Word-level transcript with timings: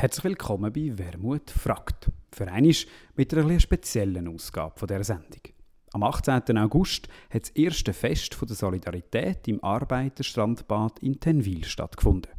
Herzlich 0.00 0.24
willkommen 0.24 0.72
bei 0.72 0.96
Wermut 0.96 1.50
fragt. 1.50 2.10
Für 2.32 2.50
einmal 2.50 2.72
mit 3.16 3.34
einer 3.34 3.60
speziellen 3.60 4.28
Ausgabe 4.28 4.78
von 4.78 4.88
dieser 4.88 5.04
Sendung. 5.04 5.42
Am 5.92 6.04
18. 6.04 6.56
August 6.56 7.06
hat 7.28 7.42
das 7.42 7.50
erste 7.50 7.92
Fest 7.92 8.34
der 8.40 8.56
Solidarität 8.56 9.46
im 9.46 9.62
Arbeiterstrandbad 9.62 11.00
in 11.00 11.20
Tenwil 11.20 11.64
stattgefunden. 11.64 12.32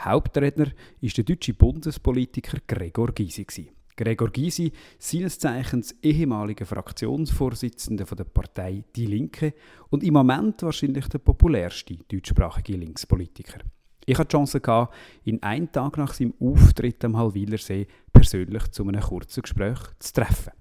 Hauptredner 0.00 0.68
ist 1.02 1.18
der 1.18 1.24
deutsche 1.24 1.52
Bundespolitiker 1.52 2.56
Gregor 2.66 3.12
Gysi. 3.12 3.70
Gregor 3.94 4.30
Gysi, 4.30 4.72
seines 4.98 5.38
Zeichens 5.38 5.94
ehemaliger 6.02 6.64
Fraktionsvorsitzender 6.64 8.06
der 8.06 8.24
Partei 8.24 8.84
Die 8.96 9.04
Linke 9.04 9.52
und 9.90 10.02
im 10.02 10.14
Moment 10.14 10.62
wahrscheinlich 10.62 11.08
der 11.08 11.18
populärste 11.18 11.98
deutschsprachige 12.08 12.78
Linkspolitiker. 12.78 13.58
Ich 14.04 14.18
hatte 14.18 14.28
die 14.28 14.32
Chance, 14.32 14.60
gehabt, 14.60 14.94
ihn 15.24 15.40
einen 15.42 15.70
Tag 15.70 15.96
nach 15.96 16.12
seinem 16.12 16.34
Auftritt 16.40 17.04
am 17.04 17.16
Halwilersee 17.16 17.86
persönlich 18.12 18.68
zu 18.72 18.86
einem 18.86 19.00
kurzen 19.00 19.42
Gespräch 19.42 19.78
zu 20.00 20.12
treffen. 20.12 20.52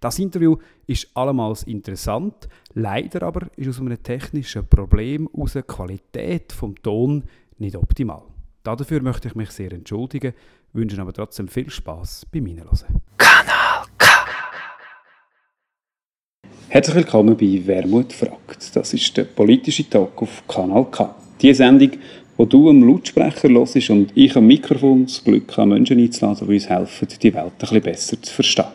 Das 0.00 0.18
Interview 0.18 0.56
ist 0.86 1.08
allemals 1.14 1.64
interessant, 1.64 2.48
leider 2.72 3.22
aber 3.22 3.48
ist 3.56 3.68
aus 3.68 3.80
einem 3.80 4.02
technischen 4.02 4.66
Problem 4.66 5.28
aus 5.34 5.52
der 5.52 5.64
Qualität 5.64 6.52
vom 6.52 6.74
Ton 6.76 7.24
nicht 7.58 7.76
optimal. 7.76 8.22
Dafür 8.62 9.02
möchte 9.02 9.28
ich 9.28 9.34
mich 9.34 9.50
sehr 9.50 9.72
entschuldigen, 9.72 10.32
wünsche 10.72 11.00
aber 11.00 11.12
trotzdem 11.12 11.48
viel 11.48 11.68
Spaß 11.68 12.26
beim 12.32 12.46
Hinhören. 12.46 13.02
Kanal 13.18 13.84
K. 13.98 14.06
Herzlich 16.68 16.96
willkommen 16.96 17.36
bei 17.36 17.62
Wermut 17.66 18.14
fragt. 18.14 18.74
Das 18.74 18.94
ist 18.94 19.14
der 19.16 19.24
politische 19.24 19.88
Talk 19.88 20.22
auf 20.22 20.48
Kanal 20.48 20.90
K. 20.90 21.14
Die 21.42 21.52
Sendung 21.52 21.90
wo 22.36 22.44
du 22.44 22.68
am 22.68 22.86
Lautsprecher 22.86 23.48
hörst 23.48 23.90
und 23.90 24.12
ich 24.14 24.36
am 24.36 24.46
Mikrofon 24.46 25.06
das 25.06 25.24
Glück 25.24 25.56
habe, 25.56 25.70
Menschen 25.70 25.98
einzuladen, 25.98 26.46
die 26.46 26.54
uns 26.54 26.68
helfen, 26.68 27.08
die 27.22 27.34
Welt 27.34 27.44
ein 27.46 27.52
bisschen 27.58 27.82
besser 27.82 28.22
zu 28.22 28.32
verstehen. 28.32 28.66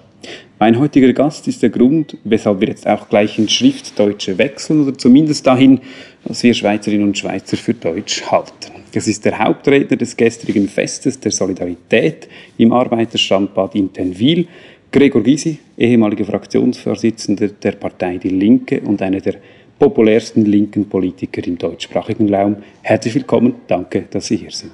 Mein 0.60 0.78
heutiger 0.78 1.12
Gast 1.14 1.48
ist 1.48 1.64
der 1.64 1.72
Grund, 1.72 2.18
weshalb 2.24 2.62
wir 2.62 2.68
jetzt 2.68 2.88
auch 2.88 3.10
gleich 3.10 3.40
in 3.40 3.50
Schriftdeutsche 3.50 4.38
wechseln 4.38 4.84
oder 4.84 4.96
zumindest 4.96 5.48
dahin, 5.48 5.80
was 6.24 6.44
wir 6.44 6.54
Schweizerinnen 6.54 7.08
und 7.08 7.18
Schweizer 7.18 7.58
für 7.58 7.74
Deutsch 7.74 8.22
halten. 8.30 8.72
Das 8.94 9.08
ist 9.08 9.26
der 9.26 9.40
Hauptredner 9.40 9.98
des 9.98 10.16
gestrigen 10.16 10.68
Festes 10.68 11.20
der 11.20 11.32
Solidarität 11.32 12.28
im 12.58 12.74
Arbeiterstandbad 12.74 13.74
in 13.76 13.92
Tenwil, 13.92 14.48
Gregor 14.92 15.24
Gysi, 15.24 15.58
ehemaliger 15.78 16.26
Fraktionsvorsitzender 16.26 17.48
der 17.48 17.72
Partei 17.72 18.18
Die 18.18 18.30
Linke 18.30 18.82
und 18.82 19.02
einer 19.02 19.22
der 19.22 19.36
populärsten 19.82 20.46
linken 20.46 20.88
Politiker 20.88 21.44
im 21.48 21.58
deutschsprachigen 21.58 22.32
Raum. 22.32 22.58
Herzlich 22.84 23.16
willkommen, 23.16 23.56
danke, 23.66 24.04
dass 24.12 24.28
Sie 24.28 24.36
hier 24.36 24.52
sind. 24.52 24.74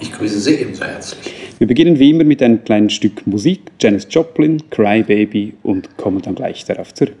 Ich 0.00 0.10
grüße 0.10 0.40
Sie 0.40 0.56
ebenso 0.56 0.84
herzlich. 0.84 1.32
Wir 1.58 1.68
beginnen 1.68 2.00
wie 2.00 2.10
immer 2.10 2.24
mit 2.24 2.42
einem 2.42 2.64
kleinen 2.64 2.90
Stück 2.90 3.24
Musik, 3.28 3.60
Janis 3.80 4.08
Joplin, 4.10 4.60
Cry 4.70 5.04
Baby 5.04 5.54
und 5.62 5.96
kommen 5.96 6.20
dann 6.20 6.34
gleich 6.34 6.64
darauf 6.64 6.92
zurück. 6.92 7.14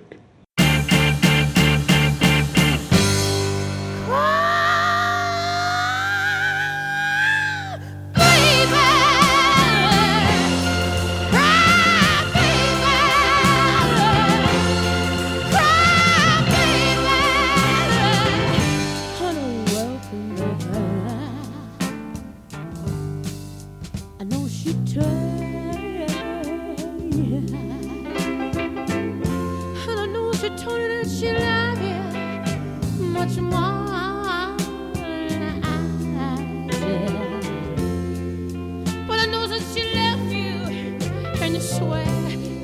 gonna 41.54 41.64
swear 41.64 42.04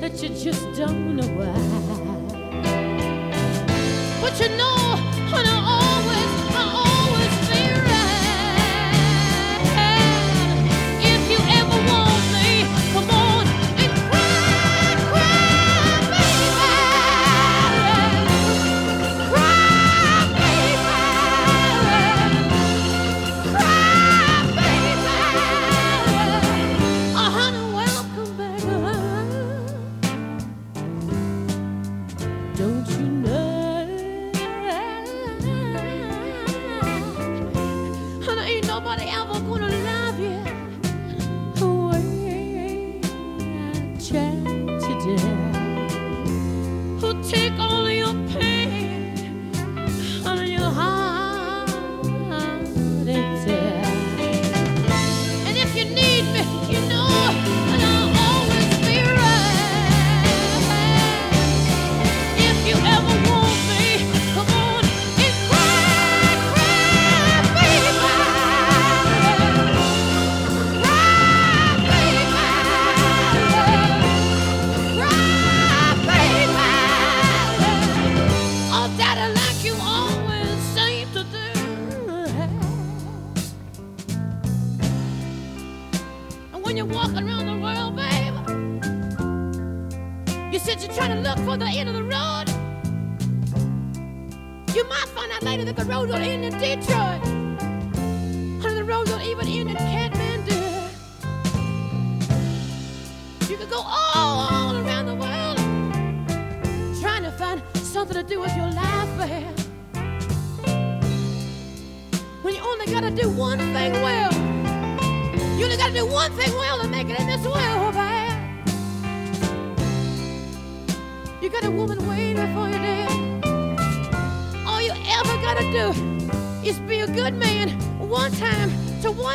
that 0.01 0.21
you 0.21 0.29
just 0.29 0.63
don't 0.75 1.15
know 1.15 1.27
why. 1.37 1.53
But 4.21 4.39
you 4.39 4.49
know. 4.57 4.90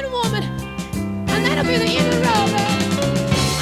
one 0.03 0.13
woman, 0.13 0.43
and 0.43 1.45
that'll 1.45 1.65
be 1.65 1.79
the 1.79 1.97
end 1.97 2.07
of 2.09 2.15
the 2.15 2.21
road. 2.21 2.51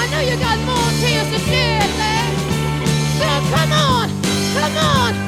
I 0.03 0.09
know 0.11 0.21
you 0.21 0.37
got 0.37 0.59
more 0.67 0.91
tears 1.01 1.31
to 1.31 1.39
shed, 1.49 1.89
man. 1.97 2.31
So 3.19 3.29
come 3.55 3.73
on, 3.73 4.09
come 4.55 4.77
on. 4.77 5.24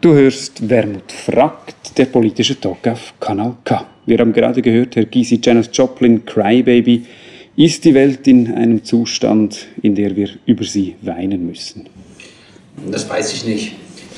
Du 0.00 0.14
hörst 0.14 0.66
Wermut 0.66 1.12
fragt, 1.12 1.98
der 1.98 2.06
politische 2.06 2.58
Talk 2.58 2.86
auf 2.88 3.12
Kanal 3.20 3.56
K. 3.64 3.86
Wir 4.06 4.16
haben 4.16 4.32
gerade 4.32 4.62
gehört, 4.62 4.96
Herr 4.96 5.04
Gysi 5.04 5.38
Janis 5.42 5.68
Joplin, 5.74 6.24
Crybaby. 6.24 7.04
Ist 7.54 7.84
die 7.84 7.92
Welt 7.92 8.26
in 8.26 8.50
einem 8.54 8.82
Zustand, 8.82 9.66
in 9.82 9.94
der 9.94 10.16
wir 10.16 10.30
über 10.46 10.64
sie 10.64 10.96
weinen 11.02 11.46
müssen? 11.46 11.86
Das 12.90 13.06
weiß 13.10 13.30
ich 13.34 13.44
nicht. 13.44 13.76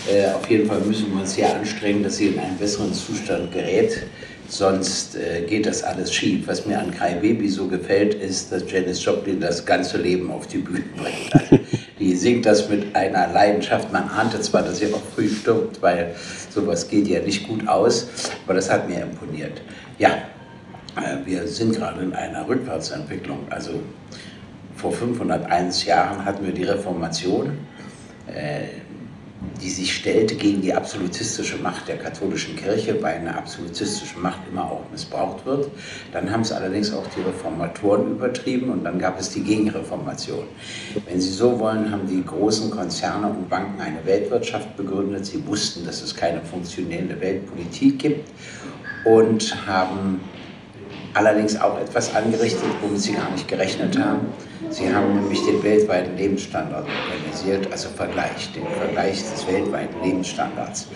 Äh, 0.09 0.31
auf 0.33 0.49
jeden 0.49 0.69
Fall 0.69 0.83
müssen 0.83 1.13
wir 1.13 1.21
uns 1.21 1.35
sehr 1.35 1.53
anstrengen, 1.53 2.05
dass 2.05 2.19
sie 2.19 2.29
in 2.29 2.39
einen 2.39 2.57
besseren 2.59 2.95
Zustand 2.95 3.51
gerät. 3.51 4.05
Sonst 4.53 5.17
äh, 5.17 5.47
geht 5.49 5.65
das 5.65 5.83
alles 5.83 6.13
schief. 6.13 6.47
Was 6.47 6.67
mir 6.67 6.79
an 6.79 6.91
Cry 6.91 7.15
Baby 7.15 7.49
so 7.49 7.69
gefällt, 7.69 8.13
ist, 8.13 8.53
dass 8.53 8.71
Janis 8.71 9.03
Joplin 9.03 9.41
das 9.41 9.65
ganze 9.65 9.97
Leben 9.97 10.31
auf 10.31 10.47
die 10.47 10.59
Bühne 10.59 10.85
bringt. 10.95 11.33
Also, 11.33 11.59
die 11.99 12.15
singt 12.15 12.45
das 12.45 12.69
mit 12.69 12.95
einer 12.95 13.33
Leidenschaft. 13.33 13.91
Man 13.91 14.07
ahnte 14.11 14.39
zwar, 14.43 14.61
dass 14.61 14.77
sie 14.77 14.93
auch 14.93 15.01
früh 15.15 15.31
stirbt, 15.31 15.81
weil 15.81 16.15
sowas 16.51 16.87
geht 16.87 17.09
ja 17.09 17.21
nicht 17.21 17.49
gut 17.49 17.67
aus, 17.67 18.09
aber 18.45 18.53
das 18.53 18.71
hat 18.71 18.91
mir 18.91 19.01
imponiert. 19.01 19.63
Ja, 19.99 20.11
äh, 20.97 21.25
wir 21.25 21.49
sind 21.49 21.75
gerade 21.75 22.03
in 22.03 22.13
einer 22.13 22.47
Rückwärtsentwicklung. 22.47 23.47
Also 23.49 23.81
vor 24.77 24.93
501 24.93 25.87
Jahren 25.87 26.27
hatten 26.27 26.45
wir 26.45 26.53
die 26.53 26.65
Reformation. 26.65 27.57
Äh, 28.27 28.82
die 29.61 29.71
sich 29.71 29.95
stellte 29.95 30.35
gegen 30.35 30.61
die 30.61 30.75
absolutistische 30.75 31.57
Macht 31.59 31.89
der 31.89 31.99
katholischen 31.99 32.57
Kirche, 32.57 33.01
weil 33.03 33.17
eine 33.17 33.37
absolutistische 33.37 34.19
Macht 34.19 34.41
immer 34.51 34.65
auch 34.65 34.83
missbraucht 34.91 35.47
wird. 35.47 35.71
Dann 36.13 36.31
haben 36.31 36.43
es 36.43 36.53
allerdings 36.53 36.93
auch 36.93 37.07
die 37.17 37.23
Reformatoren 37.23 38.13
übertrieben 38.13 38.71
und 38.71 38.85
dann 38.85 38.99
gab 38.99 39.21
es 39.21 39.31
die 39.31 39.43
Gegenreformation. 39.43 40.45
Wenn 41.07 41.21
Sie 41.21 41.31
so 41.31 41.59
wollen, 41.59 41.91
haben 41.91 42.07
die 42.09 42.25
großen 42.25 42.71
Konzerne 42.71 43.29
und 43.29 43.49
Banken 43.49 43.81
eine 43.81 44.05
Weltwirtschaft 44.05 44.77
begründet. 44.77 45.27
Sie 45.27 45.47
wussten, 45.47 45.85
dass 45.85 46.03
es 46.03 46.15
keine 46.15 46.41
funktionierende 46.41 47.21
Weltpolitik 47.21 47.99
gibt 47.99 48.31
und 49.05 49.67
haben 49.67 50.21
allerdings 51.15 51.61
auch 51.61 51.79
etwas 51.79 52.15
angerichtet, 52.15 52.69
womit 52.81 53.01
sie 53.01 53.13
gar 53.13 53.31
nicht 53.31 53.49
gerechnet 53.49 53.99
haben. 53.99 54.27
Sie 54.71 54.93
haben 54.93 55.15
nämlich 55.21 55.45
den 55.45 55.63
weltweiten 55.63 56.17
Lebensstandard 56.17 56.87
organisiert, 56.87 57.71
also 57.71 57.89
Vergleich, 57.91 58.53
den 58.53 58.67
Vergleich 58.67 59.19
des 59.19 59.47
weltweiten 59.47 60.03
Lebensstandards. 60.03 60.89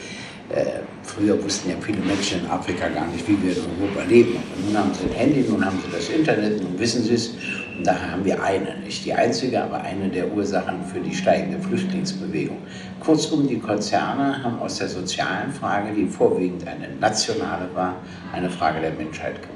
Äh, 0.49 0.81
früher 1.03 1.43
wussten 1.43 1.71
ja 1.71 1.77
viele 1.81 2.01
Menschen 2.03 2.41
in 2.41 2.47
Afrika 2.47 2.89
gar 2.89 3.07
nicht, 3.09 3.27
wie 3.29 3.37
wir 3.43 3.53
in 3.53 3.63
Europa 3.81 4.09
leben. 4.09 4.37
Und 4.37 4.67
nun 4.67 4.79
haben 4.79 4.93
sie 4.95 5.05
ein 5.05 5.13
Handy, 5.13 5.45
nun 5.49 5.65
haben 5.65 5.79
sie 5.85 5.91
das 5.91 6.09
Internet, 6.09 6.63
nun 6.63 6.79
wissen 6.79 7.03
sie 7.03 7.15
es. 7.15 7.31
Und 7.77 7.85
daher 7.85 8.13
haben 8.13 8.25
wir 8.25 8.41
eine, 8.43 8.79
nicht 8.85 9.05
die 9.05 9.13
einzige, 9.13 9.63
aber 9.63 9.83
eine 9.83 10.09
der 10.09 10.33
Ursachen 10.33 10.85
für 10.85 11.01
die 11.01 11.15
steigende 11.15 11.59
Flüchtlingsbewegung. 11.59 12.59
Kurzum, 13.01 13.49
die 13.49 13.59
Konzerne 13.59 14.43
haben 14.43 14.59
aus 14.61 14.79
der 14.79 14.89
sozialen 14.89 15.53
Frage, 15.53 15.93
die 15.93 16.07
vorwiegend 16.07 16.67
eine 16.67 16.89
nationale 17.01 17.69
war, 17.75 17.97
eine 18.33 18.49
Frage 18.49 18.81
der 18.81 18.93
Menschheit 18.93 19.43
gemacht. 19.43 19.56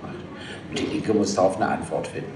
Die 0.76 0.94
Linke 0.94 1.14
muss 1.14 1.34
darauf 1.34 1.56
eine 1.56 1.69
Antwort 1.69 2.06
finden. 2.06 2.32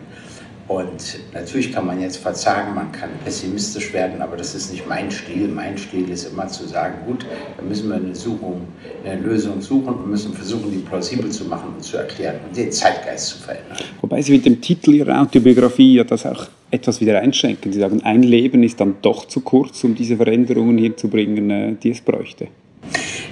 Und 0.66 1.18
natürlich 1.34 1.72
kann 1.72 1.86
man 1.86 2.00
jetzt 2.00 2.16
verzagen, 2.16 2.74
man 2.74 2.90
kann 2.90 3.10
pessimistisch 3.22 3.92
werden, 3.92 4.22
aber 4.22 4.38
das 4.38 4.54
ist 4.54 4.72
nicht 4.72 4.88
mein 4.88 5.10
Stil. 5.10 5.46
Mein 5.48 5.76
Stil 5.76 6.08
ist 6.08 6.32
immer 6.32 6.48
zu 6.48 6.66
sagen, 6.66 6.94
gut, 7.06 7.26
da 7.58 7.62
müssen 7.62 7.90
wir 7.90 7.96
eine, 7.96 8.14
Suchung, 8.14 8.62
eine 9.04 9.20
Lösung 9.20 9.60
suchen 9.60 9.88
und 9.94 10.10
müssen 10.10 10.32
versuchen, 10.32 10.70
die 10.70 10.78
plausibel 10.78 11.30
zu 11.30 11.44
machen 11.44 11.74
und 11.76 11.84
zu 11.84 11.98
erklären 11.98 12.36
und 12.48 12.56
den 12.56 12.72
Zeitgeist 12.72 13.26
zu 13.26 13.38
verändern. 13.38 13.76
Wobei 14.00 14.22
Sie 14.22 14.32
mit 14.32 14.46
dem 14.46 14.58
Titel 14.58 14.94
Ihrer 14.94 15.20
Autobiografie 15.20 15.96
ja 15.96 16.04
das 16.04 16.24
auch 16.24 16.46
etwas 16.70 16.98
wieder 16.98 17.20
einschränken. 17.20 17.70
Sie 17.70 17.80
sagen, 17.80 18.02
ein 18.02 18.22
Leben 18.22 18.62
ist 18.62 18.80
dann 18.80 18.96
doch 19.02 19.28
zu 19.28 19.40
kurz, 19.40 19.84
um 19.84 19.94
diese 19.94 20.16
Veränderungen 20.16 20.78
hier 20.78 20.96
zu 20.96 21.08
bringen, 21.08 21.50
äh, 21.50 21.74
die 21.74 21.90
es 21.90 22.00
bräuchte. 22.00 22.48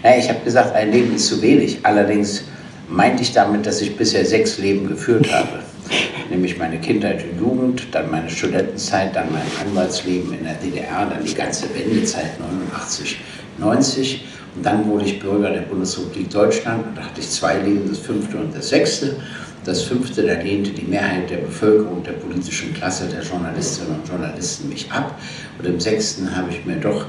Naja, 0.03 0.19
ich 0.19 0.29
habe 0.29 0.41
gesagt, 0.45 0.75
ein 0.75 0.93
Leben 0.93 1.15
ist 1.15 1.29
zu 1.29 1.41
wenig. 1.41 1.79
Allerdings 1.83 2.45
meinte 2.93 3.23
ich 3.23 3.33
damit, 3.33 3.67
dass 3.67 3.81
ich 3.81 3.97
bisher 3.97 4.25
sechs 4.25 4.59
Leben 4.59 4.87
geführt 4.87 5.33
habe. 5.33 5.61
Nämlich 6.31 6.59
meine 6.59 6.79
Kindheit 6.79 7.25
und 7.25 7.41
Jugend, 7.41 7.87
dann 7.93 8.11
meine 8.11 8.31
Studentenzeit, 8.31 9.15
dann 9.17 9.33
mein 9.33 9.43
Anwaltsleben 9.67 10.33
in 10.33 10.45
der 10.45 10.55
DDR, 10.55 11.07
dann 11.07 11.25
die 11.25 11.35
ganze 11.35 11.67
Wendezeit 11.75 12.39
89, 12.39 13.21
90. 13.59 14.25
Und 14.55 14.67
dann 14.67 14.87
wurde 14.89 15.07
ich 15.07 15.19
Bürger 15.19 15.51
der 15.51 15.63
Bundesrepublik 15.63 16.31
Deutschland 16.31 16.87
und 16.87 16.97
da 16.97 17.03
hatte 17.03 17.21
ich 17.21 17.31
zwei 17.31 17.59
Leben, 17.59 17.89
das 17.89 17.99
fünfte 17.99 18.37
und 18.37 18.55
das 18.55 18.69
sechste. 18.69 19.17
Das 19.65 19.83
fünfte, 19.83 20.27
da 20.27 20.35
lehnte 20.35 20.73
die 20.73 20.85
Mehrheit 20.85 21.31
der 21.31 21.37
Bevölkerung, 21.37 22.03
der 22.03 22.13
politischen 22.13 22.75
Klasse, 22.75 23.07
der 23.07 23.23
Journalistinnen 23.23 24.01
und 24.01 24.09
Journalisten 24.09 24.69
mich 24.69 24.91
ab. 24.91 25.19
Und 25.59 25.67
im 25.67 25.79
sechsten 25.79 26.35
habe 26.35 26.51
ich 26.51 26.65
mir 26.67 26.77
doch 26.77 27.07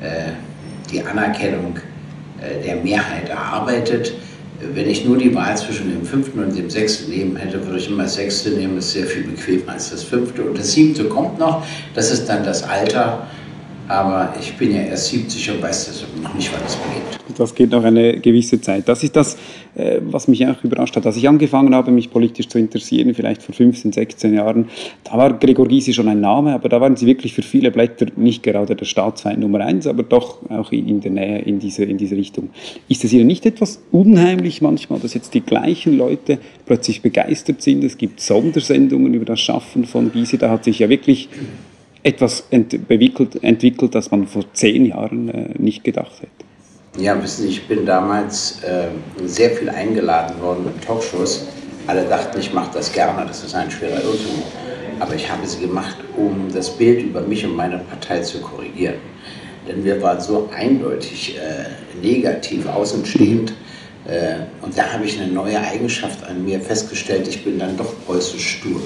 äh, 0.00 0.30
die 0.90 1.02
Anerkennung 1.02 1.76
äh, 2.40 2.64
der 2.64 2.76
Mehrheit 2.76 3.28
erarbeitet 3.28 4.12
wenn 4.60 4.88
ich 4.88 5.04
nur 5.04 5.16
die 5.16 5.34
Wahl 5.34 5.56
zwischen 5.56 5.90
dem 5.90 6.04
fünften 6.04 6.40
und 6.40 6.56
dem 6.56 6.68
sechsten 6.68 7.10
nehmen 7.10 7.36
hätte, 7.36 7.64
würde 7.64 7.78
ich 7.78 7.88
immer 7.88 8.04
das 8.04 8.14
sechste 8.14 8.50
nehmen. 8.50 8.76
Das 8.76 8.86
ist 8.86 8.92
sehr 8.92 9.06
viel 9.06 9.24
bequemer 9.24 9.72
als 9.72 9.90
das 9.90 10.02
fünfte. 10.02 10.42
Und 10.42 10.58
das 10.58 10.72
siebte 10.72 11.04
kommt 11.04 11.38
noch. 11.38 11.64
Das 11.94 12.10
ist 12.10 12.28
dann 12.28 12.44
das 12.44 12.64
Alter 12.64 13.28
aber 13.88 14.34
ich 14.38 14.54
bin 14.54 14.74
ja 14.74 14.82
erst 14.82 15.08
70 15.08 15.50
und 15.52 15.62
weiß 15.62 15.86
das 15.86 16.04
noch 16.22 16.34
nicht, 16.34 16.52
wann 16.52 16.60
es 16.66 16.76
beginnt. 16.76 17.38
Das 17.38 17.54
geht 17.54 17.70
noch 17.70 17.84
eine 17.84 18.20
gewisse 18.20 18.60
Zeit. 18.60 18.88
Das 18.88 19.02
ist 19.02 19.16
das, 19.16 19.36
äh, 19.76 20.00
was 20.02 20.28
mich 20.28 20.46
auch 20.46 20.62
überrascht 20.62 20.96
hat. 20.96 21.06
Als 21.06 21.16
ich 21.16 21.28
angefangen 21.28 21.74
habe, 21.74 21.90
mich 21.90 22.10
politisch 22.10 22.48
zu 22.48 22.58
interessieren, 22.58 23.14
vielleicht 23.14 23.42
vor 23.42 23.54
15, 23.54 23.92
16 23.92 24.34
Jahren, 24.34 24.68
da 25.04 25.16
war 25.16 25.32
Gregor 25.32 25.66
Gysi 25.66 25.94
schon 25.94 26.08
ein 26.08 26.20
Name, 26.20 26.52
aber 26.52 26.68
da 26.68 26.80
waren 26.80 26.96
sie 26.96 27.06
wirklich 27.06 27.32
für 27.32 27.42
viele 27.42 27.70
Blätter 27.70 28.06
nicht 28.16 28.42
gerade 28.42 28.76
der 28.76 28.84
Staatsfeind 28.84 29.40
Nummer 29.40 29.60
eins, 29.60 29.86
aber 29.86 30.02
doch 30.02 30.38
auch 30.50 30.70
in 30.72 31.00
der 31.00 31.10
Nähe 31.10 31.38
in 31.40 31.58
diese, 31.58 31.84
in 31.84 31.96
diese 31.96 32.16
Richtung. 32.16 32.50
Ist 32.88 33.04
es 33.04 33.12
Ihnen 33.12 33.26
nicht 33.26 33.46
etwas 33.46 33.80
unheimlich 33.90 34.60
manchmal, 34.60 34.98
dass 35.00 35.14
jetzt 35.14 35.32
die 35.32 35.40
gleichen 35.40 35.96
Leute 35.96 36.38
plötzlich 36.66 37.00
begeistert 37.00 37.62
sind? 37.62 37.84
Es 37.84 37.96
gibt 37.96 38.20
Sondersendungen 38.20 39.14
über 39.14 39.24
das 39.24 39.40
Schaffen 39.40 39.84
von 39.84 40.12
Gysi, 40.12 40.36
da 40.36 40.50
hat 40.50 40.64
sich 40.64 40.78
ja 40.80 40.88
wirklich 40.88 41.28
etwas 42.08 42.44
entwickelt, 42.50 43.42
entwickelt, 43.44 43.94
das 43.94 44.10
man 44.10 44.26
vor 44.26 44.44
zehn 44.54 44.86
Jahren 44.86 45.28
äh, 45.28 45.54
nicht 45.58 45.84
gedacht 45.84 46.22
hätte. 46.22 47.02
Ja, 47.02 47.22
wissen 47.22 47.42
Sie, 47.42 47.48
ich 47.48 47.68
bin 47.68 47.84
damals 47.84 48.62
äh, 48.62 48.88
sehr 49.26 49.50
viel 49.50 49.68
eingeladen 49.68 50.40
worden 50.40 50.66
in 50.74 50.80
Talkshows. 50.80 51.46
Alle 51.86 52.04
dachten, 52.04 52.40
ich 52.40 52.52
mache 52.52 52.70
das 52.74 52.92
gerne, 52.92 53.26
das 53.26 53.44
ist 53.44 53.54
ein 53.54 53.70
schwerer 53.70 54.02
Irrtum. 54.02 54.42
Aber 55.00 55.14
ich 55.14 55.30
habe 55.30 55.46
sie 55.46 55.60
gemacht, 55.60 55.96
um 56.16 56.48
das 56.52 56.70
Bild 56.70 57.02
über 57.02 57.20
mich 57.20 57.44
und 57.44 57.54
meine 57.54 57.78
Partei 57.78 58.20
zu 58.20 58.40
korrigieren. 58.40 58.96
Denn 59.68 59.84
wir 59.84 60.02
waren 60.02 60.20
so 60.20 60.48
eindeutig 60.52 61.36
äh, 61.36 62.04
negativ 62.04 62.66
außenstehend. 62.66 63.50
Äh, 63.50 63.67
und 64.62 64.78
da 64.78 64.90
habe 64.90 65.04
ich 65.04 65.20
eine 65.20 65.30
neue 65.30 65.60
Eigenschaft 65.60 66.24
an 66.24 66.42
mir 66.42 66.60
festgestellt, 66.62 67.28
ich 67.28 67.44
bin 67.44 67.58
dann 67.58 67.76
doch 67.76 67.92
äußerst 68.08 68.40
stur. 68.40 68.80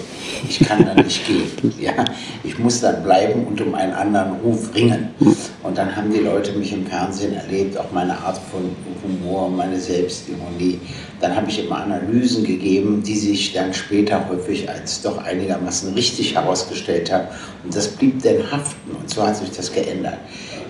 Ich 0.48 0.58
kann 0.58 0.84
dann 0.84 0.96
nicht 0.96 1.24
gehen. 1.28 1.72
Ja? 1.78 2.04
Ich 2.42 2.58
muss 2.58 2.80
dann 2.80 3.04
bleiben 3.04 3.46
und 3.46 3.60
um 3.60 3.76
einen 3.76 3.92
anderen 3.92 4.40
Ruf 4.40 4.74
ringen. 4.74 5.10
Und 5.62 5.78
dann 5.78 5.94
haben 5.94 6.12
die 6.12 6.18
Leute 6.18 6.52
mich 6.54 6.72
im 6.72 6.84
Fernsehen 6.86 7.34
erlebt, 7.34 7.78
auch 7.78 7.92
meine 7.92 8.18
Art 8.18 8.40
von 8.50 8.74
Humor, 9.04 9.48
meine 9.48 9.78
Selbstironie. 9.78 10.80
Dann 11.20 11.36
habe 11.36 11.48
ich 11.48 11.64
immer 11.64 11.76
Analysen 11.76 12.42
gegeben, 12.42 13.04
die 13.04 13.16
sich 13.16 13.52
dann 13.52 13.72
später 13.72 14.28
häufig 14.28 14.68
als 14.68 15.02
doch 15.02 15.22
einigermaßen 15.22 15.94
richtig 15.94 16.34
herausgestellt 16.34 17.12
haben. 17.12 17.28
Und 17.62 17.76
das 17.76 17.86
blieb 17.86 18.20
dann 18.24 18.50
haften. 18.50 18.90
Und 19.00 19.08
so 19.08 19.24
hat 19.24 19.36
sich 19.36 19.52
das 19.52 19.72
geändert. 19.72 20.18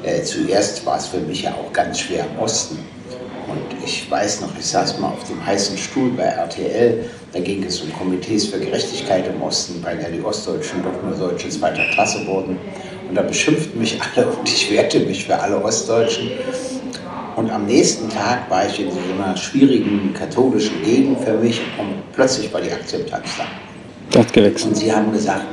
Äh, 0.02 0.22
zuerst 0.24 0.84
war 0.84 0.98
es 0.98 1.06
für 1.06 1.20
mich 1.20 1.44
ja 1.44 1.52
auch 1.52 1.72
ganz 1.72 2.00
schwer 2.00 2.26
im 2.30 2.38
Osten 2.38 2.76
und 3.52 3.84
ich 3.84 4.10
weiß 4.10 4.40
noch, 4.40 4.50
ich 4.58 4.66
saß 4.66 4.98
mal 4.98 5.08
auf 5.08 5.24
dem 5.24 5.44
heißen 5.44 5.76
Stuhl 5.76 6.10
bei 6.10 6.24
RTL. 6.24 7.04
Da 7.32 7.40
ging 7.40 7.62
es 7.64 7.80
um 7.80 7.92
Komitees 7.92 8.46
für 8.46 8.58
Gerechtigkeit 8.58 9.26
im 9.26 9.42
Osten, 9.42 9.82
weil 9.82 10.00
ja 10.00 10.08
die 10.08 10.22
Ostdeutschen 10.22 10.82
doch 10.82 11.02
nur 11.02 11.16
Deutsche 11.16 11.48
zweiter 11.48 11.84
Klasse 11.92 12.26
wurden. 12.26 12.58
Und 13.08 13.14
da 13.14 13.22
beschimpften 13.22 13.78
mich 13.78 13.98
alle 14.00 14.26
und 14.38 14.48
ich 14.48 14.70
wehrte 14.70 15.00
mich 15.00 15.26
für 15.26 15.38
alle 15.38 15.62
Ostdeutschen. 15.62 16.30
Und 17.36 17.50
am 17.50 17.66
nächsten 17.66 18.08
Tag 18.10 18.50
war 18.50 18.66
ich 18.66 18.78
in 18.80 18.90
so 18.90 18.98
einer 19.16 19.36
schwierigen 19.36 20.12
katholischen 20.12 20.82
Gegend 20.82 21.20
für 21.24 21.34
mich 21.34 21.60
und 21.78 22.12
plötzlich 22.12 22.52
war 22.52 22.60
die 22.60 22.70
Akzeptanz 22.70 23.26
da. 23.38 23.44
Das 24.10 24.30
gewechselt. 24.32 24.72
Und 24.72 24.76
sie 24.76 24.92
haben 24.92 25.12
gesagt, 25.12 25.46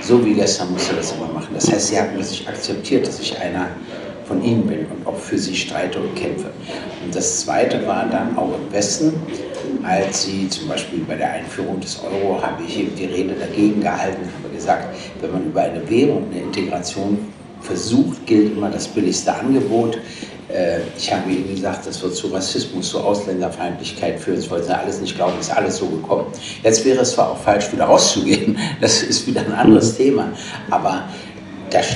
so 0.00 0.24
wie 0.24 0.34
gestern 0.34 0.72
musst 0.72 0.90
du 0.90 0.96
das 0.96 1.12
immer 1.12 1.26
machen. 1.32 1.48
Das 1.54 1.70
heißt, 1.70 1.88
sie 1.88 1.98
haben 1.98 2.10
plötzlich 2.14 2.46
akzeptiert, 2.46 3.06
dass 3.06 3.18
ich 3.18 3.36
einer 3.38 3.68
von 4.26 4.42
ihnen 4.42 4.66
bin 4.66 4.86
und 4.86 5.06
auch 5.06 5.16
für 5.16 5.38
sie 5.38 5.54
streite 5.54 6.00
und 6.00 6.14
kämpfe. 6.14 6.50
Und 7.04 7.14
das 7.14 7.40
Zweite 7.40 7.86
war 7.86 8.06
dann 8.10 8.36
auch 8.36 8.54
im 8.54 8.72
Westen, 8.72 9.12
als 9.82 10.24
sie 10.24 10.48
zum 10.48 10.68
Beispiel 10.68 11.00
bei 11.00 11.16
der 11.16 11.30
Einführung 11.32 11.80
des 11.80 12.00
Euro 12.02 12.40
habe 12.42 12.62
ich 12.66 12.78
eben 12.78 12.94
die 12.96 13.06
Rede 13.06 13.34
dagegen 13.34 13.80
gehalten, 13.80 14.22
habe 14.42 14.54
gesagt, 14.54 14.96
wenn 15.20 15.32
man 15.32 15.44
über 15.44 15.62
eine 15.62 15.88
Währung, 15.88 16.26
eine 16.30 16.42
Integration 16.42 17.18
versucht, 17.60 18.26
gilt 18.26 18.56
immer 18.56 18.70
das 18.70 18.88
billigste 18.88 19.34
Angebot. 19.34 19.98
Äh, 20.48 20.80
ich 20.96 21.12
habe 21.12 21.30
Ihnen 21.30 21.48
gesagt, 21.54 21.86
das 21.86 22.02
wird 22.02 22.14
zu 22.14 22.28
Rassismus, 22.28 22.90
zu 22.90 23.00
Ausländerfeindlichkeit 23.00 24.20
führen. 24.20 24.36
Das 24.36 24.50
wollten 24.50 24.66
Sie 24.66 24.76
alles 24.76 25.00
nicht 25.00 25.16
glauben, 25.16 25.38
ist 25.40 25.54
alles 25.54 25.76
so 25.78 25.86
gekommen. 25.86 26.26
Jetzt 26.62 26.84
wäre 26.84 27.00
es 27.00 27.12
zwar 27.12 27.32
auch 27.32 27.38
falsch, 27.38 27.72
wieder 27.72 27.84
rauszugehen, 27.84 28.58
das 28.80 29.02
ist 29.02 29.26
wieder 29.26 29.40
ein 29.40 29.52
anderes 29.52 29.96
Thema, 29.96 30.32
aber 30.70 31.08
das 31.70 31.86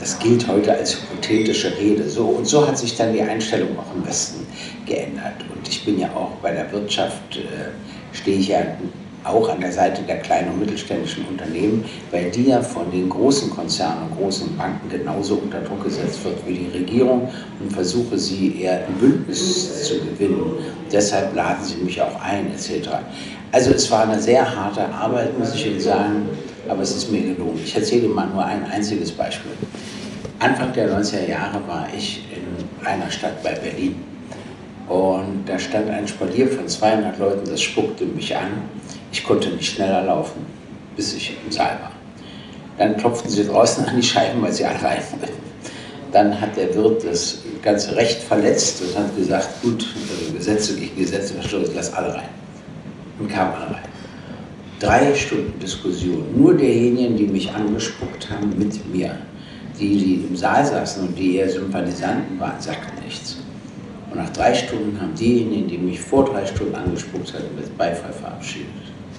das 0.00 0.18
gilt 0.18 0.48
heute 0.48 0.72
als 0.72 0.96
hypothetische 0.96 1.76
Rede. 1.76 2.08
So, 2.08 2.24
und 2.24 2.46
so 2.46 2.66
hat 2.66 2.78
sich 2.78 2.96
dann 2.96 3.12
die 3.12 3.20
Einstellung 3.20 3.78
auch 3.78 3.94
im 3.94 4.06
Westen 4.06 4.46
geändert. 4.86 5.34
Und 5.54 5.68
ich 5.68 5.84
bin 5.84 6.00
ja 6.00 6.08
auch 6.14 6.30
bei 6.42 6.52
der 6.52 6.72
Wirtschaft, 6.72 7.36
äh, 7.36 8.16
stehe 8.16 8.38
ich 8.38 8.48
ja 8.48 8.60
auch 9.24 9.50
an 9.50 9.60
der 9.60 9.70
Seite 9.70 10.00
der 10.02 10.18
kleinen 10.20 10.50
und 10.50 10.60
mittelständischen 10.60 11.26
Unternehmen, 11.26 11.84
weil 12.10 12.30
die 12.30 12.46
ja 12.46 12.62
von 12.62 12.90
den 12.90 13.10
großen 13.10 13.50
Konzernen 13.50 14.04
und 14.04 14.18
großen 14.18 14.56
Banken 14.56 14.88
genauso 14.88 15.34
unter 15.34 15.60
Druck 15.60 15.84
gesetzt 15.84 16.24
wird 16.24 16.36
wie 16.46 16.54
die 16.54 16.78
Regierung 16.78 17.28
und 17.60 17.70
versuche 17.70 18.18
sie 18.18 18.62
eher 18.62 18.86
im 18.86 18.94
Bündnis 18.94 19.84
zu 19.84 20.00
gewinnen. 20.00 20.54
Deshalb 20.90 21.34
laden 21.34 21.62
sie 21.62 21.76
mich 21.76 22.00
auch 22.00 22.18
ein, 22.22 22.50
etc. 22.50 22.88
Also 23.52 23.72
es 23.72 23.90
war 23.90 24.08
eine 24.08 24.20
sehr 24.20 24.56
harte 24.56 24.88
Arbeit, 24.88 25.38
muss 25.38 25.54
ich 25.54 25.66
Ihnen 25.66 25.80
sagen, 25.80 26.28
aber 26.70 26.82
es 26.82 26.94
ist 26.94 27.10
mir 27.10 27.22
gelungen. 27.22 27.60
Ich 27.64 27.74
erzähle 27.74 28.08
mal 28.08 28.28
nur 28.28 28.44
ein 28.44 28.64
einziges 28.64 29.12
Beispiel. 29.12 29.52
Anfang 30.38 30.72
der 30.72 30.90
90er 30.90 31.28
Jahre 31.28 31.60
war 31.66 31.86
ich 31.94 32.24
in 32.34 32.86
einer 32.86 33.10
Stadt 33.10 33.42
bei 33.42 33.52
Berlin 33.54 33.96
und 34.88 35.44
da 35.46 35.58
stand 35.58 35.90
ein 35.90 36.08
Spalier 36.08 36.48
von 36.48 36.66
200 36.66 37.18
Leuten, 37.18 37.50
das 37.50 37.60
spuckte 37.60 38.06
mich 38.06 38.34
an 38.34 38.62
ich 39.12 39.24
konnte 39.24 39.50
nicht 39.50 39.74
schneller 39.74 40.04
laufen, 40.04 40.46
bis 40.96 41.14
ich 41.14 41.36
im 41.44 41.50
Saal 41.50 41.78
war. 41.80 41.92
Dann 42.78 42.96
klopften 42.96 43.30
sie 43.30 43.46
draußen 43.46 43.84
an 43.84 43.96
die 43.96 44.02
Scheiben, 44.02 44.40
weil 44.42 44.52
sie 44.52 44.64
alle 44.64 44.82
rein 44.82 45.02
wollten. 45.10 45.40
Dann 46.12 46.40
hat 46.40 46.56
der 46.56 46.74
Wirt 46.74 47.04
das 47.04 47.38
ganze 47.62 47.94
Recht 47.94 48.22
verletzt 48.22 48.82
und 48.82 48.96
hat 48.96 49.16
gesagt, 49.16 49.62
gut, 49.62 49.86
also 50.10 50.32
Gesetze 50.32 50.74
gegen 50.76 50.96
Gesetze 50.96 51.34
verstoßen, 51.34 51.74
lass 51.74 51.92
alle 51.92 52.14
rein. 52.14 52.28
Und 53.18 53.28
kamen 53.28 53.52
alle 53.52 53.74
rein. 53.74 53.82
Drei 54.80 55.14
Stunden 55.14 55.60
Diskussion. 55.60 56.24
Nur 56.34 56.56
derjenigen, 56.56 57.14
die 57.14 57.26
mich 57.26 57.52
angespuckt 57.52 58.30
haben, 58.30 58.58
mit 58.58 58.90
mir. 58.90 59.14
Die, 59.78 59.98
die 59.98 60.14
im 60.26 60.34
Saal 60.34 60.64
saßen 60.64 61.06
und 61.06 61.18
die 61.18 61.36
eher 61.36 61.50
Sympathisanten 61.50 62.40
waren, 62.40 62.58
sagten 62.58 63.04
nichts. 63.04 63.36
Und 64.10 64.16
nach 64.16 64.30
drei 64.30 64.54
Stunden 64.54 64.98
haben 64.98 65.14
diejenigen, 65.14 65.68
die 65.68 65.76
mich 65.76 66.00
vor 66.00 66.24
drei 66.24 66.46
Stunden 66.46 66.74
angespuckt 66.74 67.34
hatten, 67.34 67.54
mit 67.54 67.76
Beifall 67.76 68.12
verabschiedet. 68.12 68.68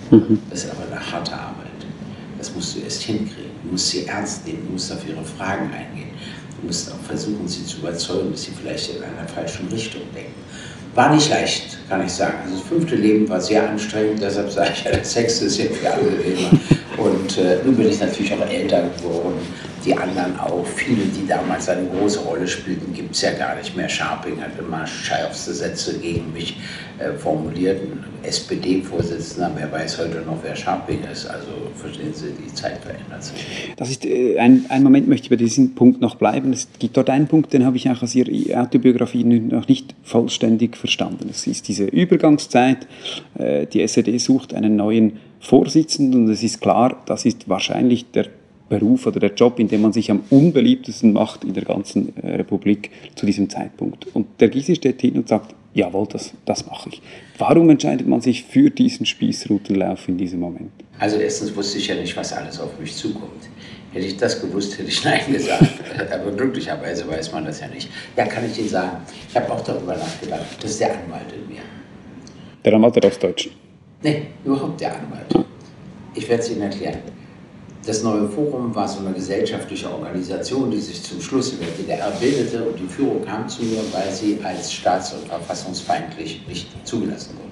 Mhm. 0.09 0.39
Das 0.49 0.63
ist 0.63 0.71
aber 0.71 0.91
eine 0.91 1.11
harte 1.11 1.33
Arbeit. 1.33 1.67
Das 2.39 2.53
musst 2.55 2.75
du 2.75 2.79
erst 2.79 3.03
hinkriegen. 3.03 3.51
Du 3.63 3.73
musst 3.73 3.89
sie 3.89 4.07
ernst 4.07 4.47
nehmen, 4.47 4.65
du 4.65 4.73
musst 4.73 4.91
auf 4.91 5.07
ihre 5.07 5.23
Fragen 5.23 5.71
eingehen. 5.71 6.09
Du 6.59 6.67
musst 6.67 6.91
auch 6.91 7.05
versuchen, 7.07 7.47
sie 7.47 7.63
zu 7.63 7.77
überzeugen, 7.77 8.31
dass 8.31 8.43
sie 8.43 8.51
vielleicht 8.59 8.95
in 8.95 9.03
einer 9.03 9.27
falschen 9.27 9.67
Richtung 9.67 10.01
denken. 10.15 10.33
War 10.93 11.15
nicht 11.15 11.29
leicht, 11.29 11.77
kann 11.87 12.05
ich 12.05 12.11
sagen. 12.11 12.33
Also 12.43 12.57
das 12.57 12.67
fünfte 12.67 12.95
Leben 12.95 13.29
war 13.29 13.39
sehr 13.39 13.69
anstrengend, 13.69 14.21
deshalb 14.21 14.51
sage 14.51 14.71
ich 14.73 14.83
ja, 14.83 15.03
sechste 15.03 15.45
ist 15.45 15.55
sehr 15.55 15.69
viel 15.69 15.87
angenehmer. 15.87 16.49
Und 16.97 17.37
äh, 17.37 17.59
nun 17.63 17.75
bin 17.75 17.89
ich 17.89 17.99
natürlich 17.99 18.33
auch 18.33 18.45
älter 18.49 18.83
geworden 18.97 19.39
die 19.85 19.95
anderen 19.95 20.39
auch. 20.39 20.65
Viele, 20.65 21.05
die 21.05 21.27
damals 21.27 21.69
eine 21.69 21.87
große 21.87 22.19
Rolle 22.19 22.47
spielten, 22.47 22.93
gibt 22.93 23.15
es 23.15 23.21
ja 23.21 23.31
gar 23.33 23.55
nicht 23.55 23.75
mehr. 23.75 23.89
Scharping 23.89 24.41
hat 24.41 24.51
immer 24.59 24.85
schärfste 24.85 25.53
Sätze 25.53 25.97
gegen 25.99 26.31
mich 26.33 26.57
äh, 26.99 27.13
formuliert. 27.13 27.81
SPD-Vorsitzender, 28.23 29.51
wer 29.55 29.71
weiß 29.71 29.97
heute 29.97 30.21
noch, 30.21 30.37
wer 30.43 30.55
Scharping 30.55 30.99
ist. 31.11 31.25
Also 31.25 31.47
verstehen 31.75 32.13
Sie, 32.13 32.27
die 32.31 32.53
Zeit 32.53 32.79
verändert 32.79 33.23
sich. 33.23 33.73
Das 33.77 33.89
ist 33.89 34.05
äh, 34.05 34.37
ein, 34.37 34.65
ein 34.69 34.83
Moment, 34.83 35.07
möchte 35.07 35.25
ich 35.25 35.29
bei 35.29 35.35
diesem 35.35 35.73
Punkt 35.73 36.01
noch 36.01 36.15
bleiben. 36.15 36.53
Es 36.53 36.67
gibt 36.79 36.97
dort 36.97 37.09
einen 37.09 37.27
Punkt, 37.27 37.53
den 37.53 37.65
habe 37.65 37.77
ich 37.77 37.89
auch 37.89 38.03
aus 38.03 38.13
Ihrer 38.13 38.61
Autobiografie 38.61 39.23
noch 39.23 39.67
nicht 39.67 39.95
vollständig 40.03 40.77
verstanden. 40.77 41.29
Es 41.29 41.47
ist 41.47 41.67
diese 41.67 41.85
Übergangszeit. 41.85 42.87
Äh, 43.37 43.65
die 43.65 43.81
SED 43.81 44.19
sucht 44.19 44.53
einen 44.53 44.75
neuen 44.75 45.19
Vorsitzenden 45.39 46.25
und 46.25 46.31
es 46.31 46.43
ist 46.43 46.61
klar, 46.61 47.01
das 47.07 47.25
ist 47.25 47.49
wahrscheinlich 47.49 48.11
der 48.11 48.27
Beruf 48.71 49.05
oder 49.05 49.19
der 49.19 49.33
Job, 49.33 49.59
in 49.59 49.67
dem 49.67 49.81
man 49.81 49.91
sich 49.91 50.09
am 50.09 50.23
unbeliebtesten 50.29 51.11
macht 51.11 51.43
in 51.43 51.53
der 51.53 51.65
ganzen 51.65 52.15
äh, 52.23 52.35
Republik 52.35 52.89
zu 53.15 53.25
diesem 53.25 53.49
Zeitpunkt. 53.49 54.07
Und 54.15 54.27
der 54.39 54.47
Gysi 54.47 54.75
steht 54.75 55.01
hin 55.01 55.15
und 55.15 55.27
sagt, 55.27 55.53
jawohl, 55.73 56.07
das, 56.09 56.31
das 56.45 56.65
mache 56.65 56.89
ich. 56.89 57.01
Warum 57.37 57.69
entscheidet 57.69 58.07
man 58.07 58.21
sich 58.21 58.43
für 58.43 58.69
diesen 58.69 59.05
Spießrutenlauf 59.05 60.07
in 60.07 60.17
diesem 60.17 60.39
Moment? 60.39 60.71
Also 60.99 61.17
erstens 61.17 61.53
wusste 61.53 61.79
ich 61.79 61.87
ja 61.87 61.95
nicht, 61.95 62.15
was 62.15 62.31
alles 62.31 62.61
auf 62.61 62.79
mich 62.79 62.95
zukommt. 62.95 63.49
Hätte 63.91 64.07
ich 64.07 64.15
das 64.15 64.41
gewusst, 64.41 64.79
hätte 64.79 64.87
ich 64.87 65.03
Nein 65.03 65.19
gesagt. 65.29 65.67
Aber 66.13 66.31
glücklicherweise 66.31 67.05
weiß 67.09 67.33
man 67.33 67.43
das 67.43 67.59
ja 67.59 67.67
nicht. 67.67 67.89
Ja, 68.15 68.25
kann 68.25 68.49
ich 68.49 68.57
Ihnen 68.57 68.69
sagen, 68.69 68.97
ich 69.29 69.35
habe 69.35 69.51
auch 69.51 69.61
darüber 69.61 69.97
nachgedacht. 69.97 70.45
Das 70.61 70.71
ist 70.71 70.79
der 70.79 70.93
Anwalt 70.97 71.25
in 71.33 71.53
mir. 71.53 71.61
Der 72.63 72.73
Anwalt 72.73 72.95
der 72.95 73.03
Ostdeutschen? 73.03 73.51
Nee, 74.01 74.27
überhaupt 74.45 74.79
der 74.79 74.95
Anwalt. 74.95 75.45
Ich 76.15 76.29
werde 76.29 76.41
es 76.41 76.49
Ihnen 76.51 76.61
erklären. 76.61 76.99
Das 77.83 78.03
neue 78.03 78.29
Forum 78.29 78.75
war 78.75 78.87
so 78.87 78.99
eine 78.99 79.11
gesellschaftliche 79.11 79.89
Organisation, 79.89 80.69
die 80.69 80.79
sich 80.79 81.01
zum 81.01 81.19
Schluss 81.19 81.53
in 81.53 81.59
der 81.61 81.69
DDR 81.69 82.11
bildete 82.11 82.63
und 82.63 82.79
die 82.79 82.87
Führung 82.87 83.25
kam 83.25 83.49
zu 83.49 83.63
mir, 83.63 83.81
weil 83.91 84.11
sie 84.11 84.39
als 84.43 84.71
staats- 84.71 85.13
und 85.13 85.27
verfassungsfeindlich 85.27 86.43
nicht 86.47 86.67
zugelassen 86.87 87.37
wurden. 87.37 87.51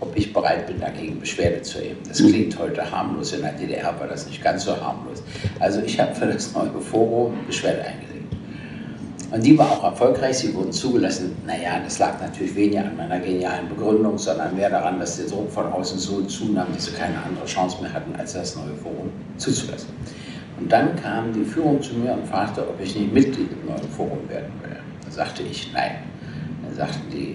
Ob 0.00 0.14
ich 0.18 0.34
bereit 0.34 0.66
bin, 0.66 0.80
dagegen 0.80 1.18
Beschwerde 1.18 1.62
zu 1.62 1.78
erheben. 1.78 2.00
Das 2.06 2.18
klingt 2.18 2.58
heute 2.58 2.90
harmlos, 2.90 3.32
in 3.32 3.40
der 3.40 3.52
DDR 3.52 3.98
war 3.98 4.06
das 4.06 4.26
nicht 4.26 4.44
ganz 4.44 4.64
so 4.64 4.78
harmlos. 4.78 5.22
Also 5.60 5.80
ich 5.80 5.98
habe 5.98 6.14
für 6.14 6.26
das 6.26 6.52
neue 6.52 6.78
Forum 6.82 7.32
Beschwerde 7.46 7.84
eingelegt. 7.84 8.13
Und 9.34 9.44
die 9.44 9.58
war 9.58 9.68
auch 9.68 9.82
erfolgreich, 9.82 10.38
sie 10.38 10.54
wurden 10.54 10.70
zugelassen. 10.70 11.34
Naja, 11.44 11.80
das 11.82 11.98
lag 11.98 12.20
natürlich 12.20 12.54
weniger 12.54 12.84
an 12.84 12.96
meiner 12.96 13.18
genialen 13.18 13.68
Begründung, 13.68 14.16
sondern 14.16 14.54
mehr 14.54 14.70
daran, 14.70 15.00
dass 15.00 15.16
der 15.16 15.26
Druck 15.26 15.50
von 15.50 15.66
außen 15.72 15.98
so 15.98 16.22
zunahm, 16.22 16.68
dass 16.72 16.84
sie 16.84 16.92
keine 16.92 17.16
andere 17.20 17.44
Chance 17.44 17.82
mehr 17.82 17.92
hatten, 17.92 18.14
als 18.14 18.34
das 18.34 18.54
neue 18.54 18.76
Forum 18.76 19.10
zuzulassen. 19.36 19.88
Und 20.60 20.70
dann 20.70 20.94
kam 20.94 21.32
die 21.32 21.44
Führung 21.44 21.82
zu 21.82 21.94
mir 21.94 22.12
und 22.12 22.24
fragte, 22.28 22.60
ob 22.60 22.80
ich 22.80 22.94
nicht 22.94 23.12
Mitglied 23.12 23.48
im 23.50 23.66
neuen 23.66 23.88
Forum 23.90 24.20
werden 24.28 24.52
will. 24.62 24.76
Da 25.04 25.10
sagte 25.10 25.42
ich 25.42 25.72
nein. 25.72 25.96
Dann 26.64 26.76
sagten 26.76 27.10
die, 27.10 27.34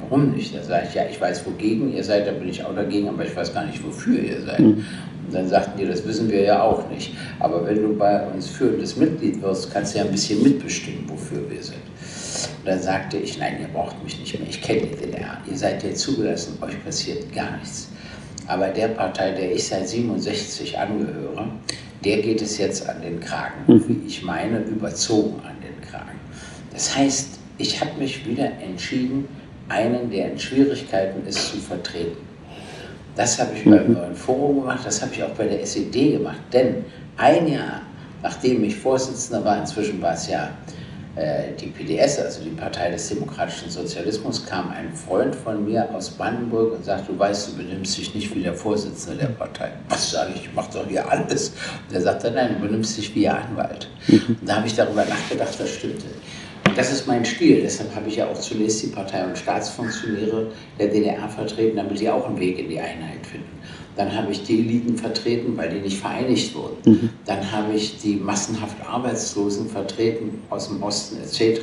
warum 0.00 0.30
nicht? 0.30 0.54
Da 0.54 0.62
sage 0.62 0.86
ich, 0.88 0.94
ja, 0.94 1.02
ich 1.10 1.20
weiß, 1.20 1.44
wogegen 1.46 1.92
ihr 1.92 2.04
seid, 2.04 2.28
da 2.28 2.30
bin 2.30 2.48
ich 2.48 2.64
auch 2.64 2.76
dagegen, 2.76 3.08
aber 3.08 3.24
ich 3.24 3.34
weiß 3.34 3.52
gar 3.52 3.66
nicht, 3.66 3.84
wofür 3.84 4.20
ihr 4.20 4.40
seid. 4.42 4.60
Mhm. 4.60 4.84
Und 5.28 5.34
dann 5.34 5.46
sagten 5.46 5.78
die, 5.78 5.86
das 5.86 6.06
wissen 6.06 6.30
wir 6.30 6.40
ja 6.40 6.62
auch 6.62 6.88
nicht. 6.88 7.12
Aber 7.38 7.66
wenn 7.66 7.82
du 7.82 7.94
bei 7.94 8.26
uns 8.28 8.48
führendes 8.48 8.96
Mitglied 8.96 9.42
wirst, 9.42 9.70
kannst 9.70 9.92
du 9.92 9.98
ja 9.98 10.04
ein 10.06 10.10
bisschen 10.10 10.42
mitbestimmen, 10.42 11.04
wofür 11.06 11.50
wir 11.50 11.62
sind. 11.62 11.76
Und 11.76 12.66
dann 12.66 12.80
sagte 12.80 13.18
ich, 13.18 13.38
nein, 13.38 13.58
ihr 13.60 13.68
braucht 13.68 14.02
mich 14.02 14.18
nicht 14.18 14.38
mehr, 14.38 14.48
ich 14.48 14.62
kenne 14.62 14.86
die 14.86 14.96
DDR. 14.96 15.36
Ihr 15.46 15.58
seid 15.58 15.84
ja 15.84 15.92
zugelassen, 15.92 16.56
euch 16.62 16.82
passiert 16.82 17.30
gar 17.34 17.58
nichts. 17.58 17.88
Aber 18.46 18.68
der 18.68 18.88
Partei, 18.88 19.32
der 19.32 19.52
ich 19.52 19.68
seit 19.68 19.86
67 19.86 20.78
angehöre, 20.78 21.50
der 22.06 22.22
geht 22.22 22.40
es 22.40 22.56
jetzt 22.56 22.88
an 22.88 23.02
den 23.02 23.20
Kragen. 23.20 23.64
Mhm. 23.66 23.84
Wie 23.86 24.06
ich 24.06 24.22
meine, 24.22 24.60
überzogen 24.60 25.42
an 25.44 25.56
den 25.60 25.78
Kragen. 25.90 26.18
Das 26.72 26.96
heißt, 26.96 27.38
ich 27.58 27.78
habe 27.82 27.90
mich 27.98 28.26
wieder 28.26 28.50
entschieden, 28.62 29.28
einen, 29.68 30.10
der 30.10 30.32
in 30.32 30.38
Schwierigkeiten 30.38 31.26
ist, 31.26 31.50
zu 31.50 31.58
vertreten. 31.58 32.27
Das 33.18 33.36
habe 33.40 33.50
ich 33.52 33.64
beim 33.64 33.94
neuen 33.94 34.14
Forum 34.14 34.60
gemacht, 34.60 34.78
das 34.84 35.02
habe 35.02 35.12
ich 35.12 35.20
auch 35.24 35.30
bei 35.30 35.48
der 35.48 35.60
SED 35.60 36.12
gemacht. 36.18 36.38
Denn 36.52 36.84
ein 37.16 37.48
Jahr, 37.48 37.80
nachdem 38.22 38.62
ich 38.62 38.76
Vorsitzender 38.76 39.44
war, 39.44 39.58
inzwischen 39.58 40.00
war 40.00 40.14
es 40.14 40.28
ja 40.28 40.50
äh, 41.16 41.52
die 41.60 41.66
PDS, 41.66 42.20
also 42.20 42.44
die 42.44 42.50
Partei 42.50 42.92
des 42.92 43.08
demokratischen 43.08 43.70
Sozialismus, 43.70 44.46
kam 44.46 44.70
ein 44.70 44.94
Freund 44.94 45.34
von 45.34 45.64
mir 45.64 45.92
aus 45.92 46.10
Brandenburg 46.10 46.74
und 46.74 46.84
sagte, 46.84 47.12
du 47.12 47.18
weißt, 47.18 47.48
du 47.48 47.56
benimmst 47.56 47.98
dich 47.98 48.14
nicht 48.14 48.32
wie 48.36 48.42
der 48.44 48.54
Vorsitzende 48.54 49.18
der 49.18 49.32
Partei. 49.32 49.72
Was 49.88 50.12
sage 50.12 50.34
ich, 50.36 50.42
ich 50.42 50.54
mache 50.54 50.74
doch 50.74 50.86
hier 50.86 51.10
alles. 51.10 51.48
Und 51.88 51.96
er 51.96 52.02
sagte, 52.02 52.30
nein, 52.30 52.54
du 52.54 52.68
benimmst 52.68 52.96
dich 52.96 53.12
wie 53.16 53.24
Ihr 53.24 53.34
Anwalt. 53.34 53.88
Mhm. 54.06 54.36
Und 54.40 54.48
da 54.48 54.58
habe 54.58 54.68
ich 54.68 54.76
darüber 54.76 55.04
nachgedacht, 55.04 55.58
das 55.58 55.70
stimmte. 55.70 56.06
Das 56.78 56.92
ist 56.92 57.08
mein 57.08 57.24
Stil. 57.24 57.60
Deshalb 57.60 57.92
habe 57.96 58.08
ich 58.08 58.14
ja 58.14 58.28
auch 58.28 58.38
zunächst 58.38 58.84
die 58.84 58.86
Partei- 58.86 59.26
und 59.26 59.36
Staatsfunktionäre 59.36 60.52
der 60.78 60.86
DDR 60.86 61.28
vertreten, 61.28 61.76
damit 61.76 61.98
sie 61.98 62.08
auch 62.08 62.24
einen 62.24 62.38
Weg 62.38 62.56
in 62.60 62.68
die 62.68 62.78
Einheit 62.78 63.26
finden. 63.26 63.48
Dann 63.96 64.16
habe 64.16 64.30
ich 64.30 64.44
die 64.44 64.60
Eliten 64.60 64.96
vertreten, 64.96 65.56
weil 65.56 65.70
die 65.70 65.80
nicht 65.80 65.98
vereinigt 65.98 66.54
wurden. 66.54 66.76
Mhm. 66.84 67.10
Dann 67.26 67.50
habe 67.50 67.74
ich 67.74 67.98
die 67.98 68.14
massenhaft 68.14 68.76
Arbeitslosen 68.88 69.68
vertreten 69.68 70.40
aus 70.50 70.68
dem 70.68 70.80
Osten 70.80 71.16
etc. 71.20 71.62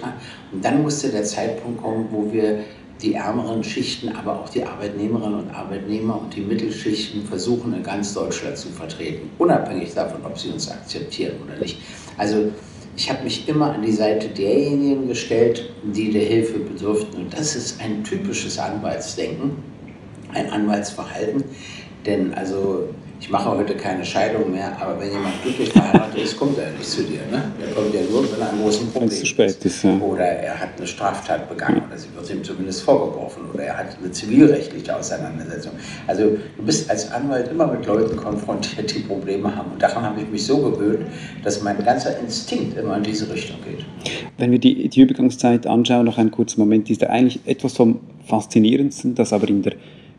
Und 0.52 0.66
dann 0.66 0.84
musste 0.84 1.08
der 1.08 1.24
Zeitpunkt 1.24 1.82
kommen, 1.82 2.10
wo 2.12 2.34
wir 2.34 2.66
die 3.02 3.14
ärmeren 3.14 3.64
Schichten, 3.64 4.10
aber 4.10 4.38
auch 4.42 4.50
die 4.50 4.66
Arbeitnehmerinnen 4.66 5.40
und 5.40 5.50
Arbeitnehmer 5.50 6.22
und 6.22 6.36
die 6.36 6.42
Mittelschichten 6.42 7.26
versuchen, 7.26 7.74
in 7.74 7.84
ganz 7.84 8.14
Deutschland 8.14 8.58
zu 8.58 8.68
vertreten, 8.68 9.30
unabhängig 9.38 9.94
davon, 9.94 10.26
ob 10.26 10.38
sie 10.38 10.50
uns 10.50 10.70
akzeptieren 10.70 11.36
oder 11.46 11.58
nicht. 11.58 11.78
Also 12.18 12.52
ich 12.96 13.10
habe 13.10 13.24
mich 13.24 13.48
immer 13.48 13.74
an 13.74 13.82
die 13.82 13.92
Seite 13.92 14.30
derjenigen 14.30 15.08
gestellt, 15.08 15.70
die 15.84 16.12
der 16.12 16.24
Hilfe 16.24 16.60
bedürften. 16.60 17.24
Und 17.24 17.34
das 17.34 17.56
ist 17.56 17.82
ein 17.82 18.04
typisches 18.04 18.58
Anwaltsdenken, 18.58 19.58
ein 20.34 20.50
Anwaltsverhalten. 20.50 21.44
Denn 22.06 22.34
also 22.34 22.90
ich 23.26 23.32
mache 23.32 23.50
heute 23.50 23.74
keine 23.74 24.06
Scheidung 24.06 24.52
mehr, 24.52 24.80
aber 24.80 25.02
wenn 25.02 25.12
jemand 25.12 25.42
glücklich 25.42 25.70
verheiratet 25.72 26.22
ist, 26.22 26.38
kommt 26.38 26.60
er 26.60 26.70
nicht 26.70 26.88
zu 26.88 27.02
dir. 27.02 27.22
Ne? 27.32 27.52
Der 27.60 27.74
kommt 27.74 27.92
ja 27.92 28.02
nur, 28.08 28.22
wenn 28.32 28.40
er 28.40 28.52
einen 28.52 28.62
großen 28.62 28.92
Problem 28.92 29.10
zu 29.10 29.26
spät 29.26 29.66
ist. 29.66 29.84
Ja. 29.84 29.98
Oder 29.98 30.26
er 30.26 30.60
hat 30.60 30.78
eine 30.78 30.86
Straftat 30.86 31.50
begangen 31.50 31.82
oder 31.88 31.98
sie 31.98 32.10
wird 32.16 32.30
ihm 32.30 32.44
zumindest 32.44 32.84
vorgeworfen 32.84 33.42
oder 33.52 33.64
er 33.64 33.78
hat 33.80 33.98
eine 34.00 34.12
zivilrechtliche 34.12 34.96
Auseinandersetzung. 34.96 35.72
Also 36.06 36.38
du 36.56 36.64
bist 36.64 36.88
als 36.88 37.12
Anwalt 37.12 37.48
immer 37.48 37.66
mit 37.66 37.88
Leuten 37.88 38.16
konfrontiert, 38.16 38.94
die 38.94 39.00
Probleme 39.00 39.56
haben. 39.56 39.72
Und 39.72 39.82
daran 39.82 40.04
habe 40.04 40.22
ich 40.22 40.30
mich 40.30 40.46
so 40.46 40.60
gewöhnt, 40.60 41.08
dass 41.44 41.64
mein 41.64 41.84
ganzer 41.84 42.20
Instinkt 42.20 42.78
immer 42.78 42.98
in 42.98 43.04
diese 43.04 43.34
Richtung 43.34 43.58
geht. 43.68 43.84
Wenn 44.38 44.52
wir 44.52 44.60
die, 44.60 44.88
die 44.88 45.02
Übergangszeit 45.02 45.66
anschauen, 45.66 46.06
noch 46.06 46.20
einen 46.20 46.30
kurzen 46.30 46.60
Moment, 46.60 46.92
ist 46.92 47.02
da 47.02 47.08
eigentlich 47.08 47.40
etwas 47.48 47.74
vom 47.74 48.02
Faszinierendsten, 48.28 49.16
das 49.16 49.34
aber 49.34 49.50
in 49.50 49.64
der 49.64 49.74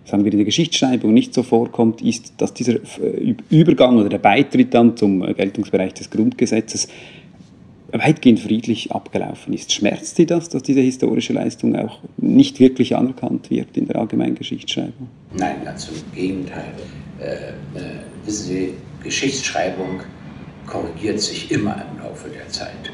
sagen 0.07 0.25
wir, 0.25 0.33
in 0.33 0.39
der 0.39 0.45
Geschichtsschreibung 0.45 1.13
nicht 1.13 1.35
so 1.35 1.43
vorkommt, 1.43 2.01
ist, 2.01 2.35
dass 2.39 2.55
dieser 2.55 2.75
äh, 2.75 3.35
Übergang 3.51 3.99
oder 3.99 4.09
der 4.09 4.19
Beitritt 4.19 4.73
dann 4.73 4.97
zum 4.97 5.23
äh, 5.23 5.35
Geltungsbereich 5.35 5.95
des 5.95 6.11
Grundgesetzes 6.11 6.89
weitgehend 7.93 8.41
friedlich 8.41 8.93
abgelaufen 8.93 9.53
ist. 9.53 9.73
Schmerzt 9.73 10.17
Sie 10.17 10.27
das, 10.27 10.49
dass 10.49 10.63
diese 10.63 10.81
historische 10.81 11.33
Leistung 11.33 11.77
auch 11.77 12.01
nicht 12.17 12.59
wirklich 12.61 12.97
anerkannt 12.97 13.51
wird 13.51 13.77
in 13.77 13.87
der 13.87 13.97
allgemeinen 13.97 14.35
Geschichtsschreibung? 14.35 15.09
Nein, 15.37 15.57
ganz 15.65 15.89
im 15.89 16.13
Gegenteil. 16.15 16.73
Äh, 17.21 17.25
äh, 17.25 17.83
wissen 18.25 18.47
Sie, 18.47 18.75
Geschichtsschreibung 19.03 20.01
korrigiert 20.67 21.21
sich 21.21 21.51
immer 21.51 21.85
im 21.91 22.03
Laufe 22.03 22.29
der 22.29 22.49
Zeit. 22.49 22.93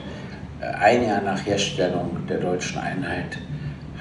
Äh, 0.61 0.67
ein 0.67 1.07
Jahr 1.07 1.23
nach 1.23 1.45
Herstellung 1.45 2.11
der 2.29 2.39
deutschen 2.39 2.79
Einheit 2.79 3.39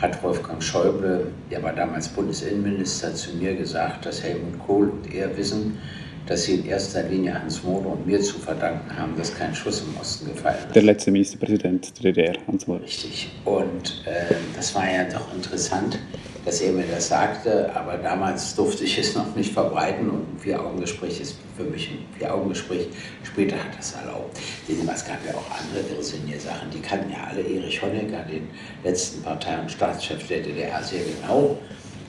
hat 0.01 0.21
Wolfgang 0.23 0.61
Schäuble, 0.61 1.27
der 1.51 1.61
war 1.61 1.73
damals 1.73 2.09
Bundesinnenminister, 2.09 3.13
zu 3.13 3.35
mir 3.35 3.55
gesagt, 3.55 4.05
dass 4.05 4.23
Helmut 4.23 4.57
Kohl 4.65 4.89
und 4.89 5.13
er 5.13 5.35
wissen, 5.37 5.77
dass 6.25 6.43
sie 6.43 6.55
in 6.55 6.65
erster 6.65 7.03
Linie 7.03 7.39
Hans 7.39 7.63
Mohler 7.63 7.93
und 7.93 8.05
mir 8.05 8.19
zu 8.21 8.39
verdanken 8.39 8.95
haben, 8.97 9.15
dass 9.17 9.35
kein 9.35 9.53
Schuss 9.53 9.81
im 9.81 9.99
Osten 9.99 10.31
gefallen 10.31 10.57
ist. 10.67 10.75
Der 10.75 10.83
letzte 10.83 11.11
Ministerpräsident 11.11 12.03
der 12.03 12.13
DDR, 12.13 12.35
Hans 12.47 12.67
Mohler. 12.67 12.83
Richtig. 12.83 13.29
Und 13.45 14.03
äh, 14.05 14.35
das 14.55 14.73
war 14.75 14.85
ja 14.85 15.03
doch 15.05 15.33
interessant, 15.33 15.99
dass 16.45 16.61
er 16.61 16.71
mir 16.71 16.85
das 16.85 17.07
sagte, 17.07 17.69
aber 17.75 17.97
damals 17.97 18.55
durfte 18.55 18.83
ich 18.83 18.97
es 18.97 19.15
noch 19.15 19.35
nicht 19.35 19.53
verbreiten 19.53 20.09
und 20.09 20.35
ein 20.35 20.39
Vier-Augen-Gespräch 20.39 21.21
ist 21.21 21.35
für 21.55 21.63
mich 21.63 21.89
ein 21.89 22.05
Vier-Augen-Gespräch. 22.17 22.87
Später 23.23 23.55
hat 23.55 23.77
das 23.77 23.93
erlaubt. 23.93 24.37
Es 24.67 25.05
gab 25.05 25.25
ja 25.25 25.33
auch 25.35 25.45
andere 25.51 25.95
irrsinnige 25.95 26.39
Sachen. 26.39 26.69
Die 26.73 26.79
kannten 26.79 27.11
ja 27.11 27.27
alle 27.29 27.41
Erich 27.41 27.81
Honecker, 27.81 28.23
den 28.23 28.47
letzten 28.83 29.21
Partei- 29.21 29.59
und 29.59 29.71
Staatschef 29.71 30.27
der 30.27 30.41
DDR, 30.41 30.83
sehr 30.83 31.01
genau. 31.03 31.57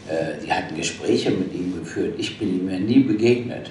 Äh, 0.09 0.45
die 0.45 0.53
hatten 0.53 0.75
Gespräche 0.75 1.31
mit 1.31 1.53
ihm 1.55 1.79
geführt. 1.79 2.15
Ich 2.19 2.39
bin 2.39 2.61
ihm 2.61 2.71
ja 2.71 2.79
nie 2.79 3.01
begegnet. 3.01 3.71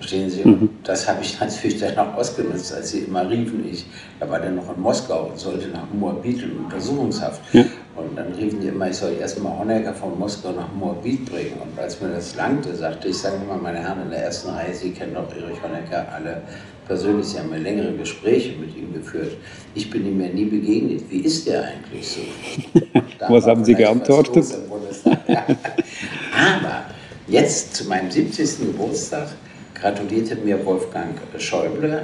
Verstehen 0.00 0.30
Sie? 0.30 0.42
Mhm. 0.42 0.70
Das 0.82 1.06
habe 1.06 1.18
ich 1.20 1.38
natürlich 1.40 1.78
dann 1.78 1.98
auch 1.98 2.14
ausgenutzt, 2.14 2.72
als 2.72 2.90
sie 2.90 3.00
immer 3.00 3.28
riefen. 3.28 3.68
Ich, 3.70 3.84
da 4.18 4.28
war 4.30 4.40
dann 4.40 4.56
noch 4.56 4.74
in 4.74 4.80
Moskau 4.80 5.26
und 5.26 5.38
sollte 5.38 5.68
nach 5.68 5.84
Moabit 5.92 6.42
in 6.42 6.52
Untersuchungshaft. 6.64 7.42
Ja. 7.52 7.66
Und 7.96 8.16
dann 8.16 8.32
riefen 8.32 8.62
die 8.62 8.68
immer, 8.68 8.88
ich 8.88 8.96
soll 8.96 9.12
erstmal 9.20 9.58
Honecker 9.58 9.92
von 9.92 10.18
Moskau 10.18 10.52
nach 10.52 10.72
Moabit 10.72 11.26
bringen. 11.26 11.52
Und 11.60 11.78
als 11.78 12.00
mir 12.00 12.08
das 12.08 12.34
langte, 12.34 12.74
sagte 12.74 13.08
ich, 13.08 13.18
sagen 13.18 13.40
Sie 13.42 13.46
mal, 13.46 13.58
meine 13.58 13.80
Herren 13.80 14.00
in 14.04 14.10
der 14.10 14.24
ersten 14.24 14.48
Reihe, 14.48 14.72
Sie 14.72 14.90
kennen 14.92 15.12
doch 15.12 15.30
Erich 15.36 15.62
Honecker 15.62 16.06
alle 16.10 16.40
persönlich. 16.86 17.26
Sie 17.26 17.38
haben 17.38 17.52
ja 17.52 17.58
längere 17.58 17.92
Gespräche 17.92 18.58
mit 18.58 18.74
ihm 18.74 18.94
geführt. 18.94 19.36
Ich 19.74 19.90
bin 19.90 20.06
ihm 20.06 20.18
ja 20.18 20.28
nie 20.28 20.46
begegnet. 20.46 21.02
Wie 21.10 21.18
ist 21.18 21.46
der 21.46 21.64
eigentlich 21.64 22.08
so? 22.08 22.20
Was 23.28 23.44
haben 23.44 23.66
Sie 23.66 23.74
geantwortet? 23.74 24.46
Aber 25.36 26.84
jetzt 27.28 27.76
zu 27.76 27.86
meinem 27.86 28.10
70. 28.10 28.60
Geburtstag 28.60 29.28
gratulierte 29.80 30.36
mir 30.36 30.64
Wolfgang 30.64 31.14
Schäuble 31.38 32.02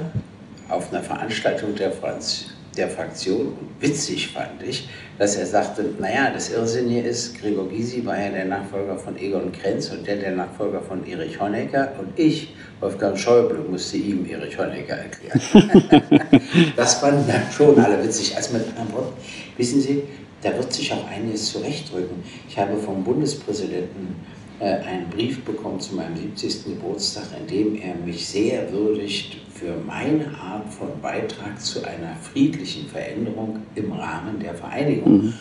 auf 0.69 0.91
einer 0.91 1.03
Veranstaltung 1.03 1.75
der, 1.75 1.91
Franz 1.91 2.45
der 2.75 2.89
Fraktion. 2.89 3.53
Witzig 3.79 4.29
fand 4.29 4.63
ich, 4.63 4.89
dass 5.17 5.35
er 5.35 5.45
sagte, 5.45 5.85
naja, 5.99 6.31
das 6.33 6.51
Irrsinn 6.51 6.89
hier 6.89 7.05
ist, 7.05 7.39
Gregor 7.39 7.69
Gysi 7.69 8.05
war 8.05 8.19
ja 8.19 8.29
der 8.29 8.45
Nachfolger 8.45 8.97
von 8.97 9.17
Egon 9.17 9.51
Krenz 9.51 9.89
und 9.89 10.07
der 10.07 10.17
der 10.17 10.31
Nachfolger 10.31 10.81
von 10.81 11.05
Erich 11.07 11.39
Honecker 11.39 11.93
und 11.99 12.17
ich, 12.17 12.55
Wolfgang 12.79 13.17
Schäuble, 13.17 13.59
musste 13.59 13.97
ihm 13.97 14.27
Erich 14.29 14.57
Honecker 14.57 14.97
erklären. 14.97 16.41
das 16.75 16.95
fanden 16.95 17.27
dann 17.27 17.43
schon 17.51 17.79
alle 17.79 18.03
witzig. 18.03 18.35
Also 18.35 18.53
mit 18.53 18.67
anderen 18.69 18.93
Worten, 18.93 19.13
wissen 19.57 19.81
Sie, 19.81 20.03
da 20.41 20.55
wird 20.55 20.71
sich 20.71 20.91
auch 20.91 21.07
einiges 21.09 21.51
zurechtrücken. 21.51 22.23
Ich 22.47 22.57
habe 22.57 22.77
vom 22.77 23.03
Bundespräsidenten 23.03 24.15
einen 24.65 25.09
Brief 25.09 25.43
bekommen 25.43 25.79
zu 25.79 25.95
meinem 25.95 26.15
70. 26.15 26.65
Geburtstag, 26.65 27.25
in 27.39 27.47
dem 27.47 27.75
er 27.75 27.95
mich 27.95 28.27
sehr 28.27 28.71
würdigt 28.71 29.37
für 29.53 29.75
meine 29.85 30.27
Art 30.39 30.71
von 30.73 30.89
Beitrag 31.01 31.59
zu 31.61 31.83
einer 31.83 32.15
friedlichen 32.15 32.87
Veränderung 32.87 33.59
im 33.75 33.91
Rahmen 33.91 34.39
der 34.39 34.55
Vereinigung. 34.55 35.25
Mhm. 35.25 35.33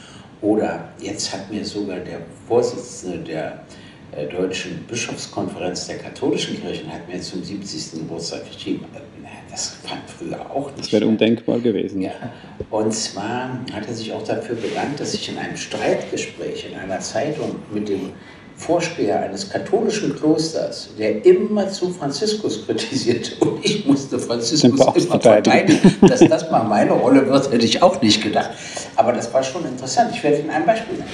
Oder 0.42 0.90
jetzt 1.00 1.32
hat 1.32 1.50
mir 1.50 1.64
sogar 1.64 2.00
der 2.00 2.20
Vorsitzende 2.46 3.18
der 3.18 3.60
äh, 4.12 4.26
Deutschen 4.26 4.84
Bischofskonferenz 4.88 5.86
der 5.86 5.98
katholischen 5.98 6.60
Kirchen 6.60 6.92
hat 6.92 7.08
mir 7.08 7.20
zum 7.20 7.42
70. 7.42 8.00
Geburtstag 8.00 8.46
geschrieben, 8.50 8.84
äh, 8.94 9.00
das 9.50 9.78
fand 9.82 10.02
früher 10.06 10.38
auch 10.50 10.66
nicht. 10.72 10.80
Das 10.80 10.92
wäre 10.92 11.06
undenkbar 11.06 11.58
gewesen. 11.60 12.02
Ja. 12.02 12.12
Und 12.70 12.92
zwar 12.92 13.58
hat 13.72 13.88
er 13.88 13.94
sich 13.94 14.12
auch 14.12 14.22
dafür 14.22 14.56
bedankt, 14.56 15.00
dass 15.00 15.14
ich 15.14 15.28
in 15.30 15.38
einem 15.38 15.56
Streitgespräch 15.56 16.66
in 16.70 16.78
einer 16.78 17.00
Zeitung 17.00 17.56
mit 17.72 17.88
dem 17.88 18.10
Vorsteher 18.58 19.20
eines 19.20 19.50
katholischen 19.50 20.16
Klosters, 20.16 20.88
der 20.98 21.24
immer 21.26 21.68
zu 21.68 21.90
Franziskus 21.90 22.64
kritisierte 22.64 23.44
und 23.44 23.64
ich 23.64 23.84
musste 23.86 24.18
Franziskus 24.18 24.80
immer 24.80 25.20
verteidigen. 25.20 25.94
Dass 26.00 26.20
das 26.20 26.50
mal 26.50 26.64
meine 26.64 26.92
Rolle 26.92 27.28
wird, 27.28 27.52
hätte 27.52 27.64
ich 27.66 27.82
auch 27.82 28.00
nicht 28.00 28.22
gedacht. 28.22 28.50
Aber 28.96 29.12
das 29.12 29.32
war 29.34 29.42
schon 29.42 29.66
interessant. 29.66 30.10
Ich 30.14 30.22
werde 30.22 30.38
Ihnen 30.38 30.50
ein 30.50 30.64
Beispiel 30.64 30.96
nennen. 30.96 31.10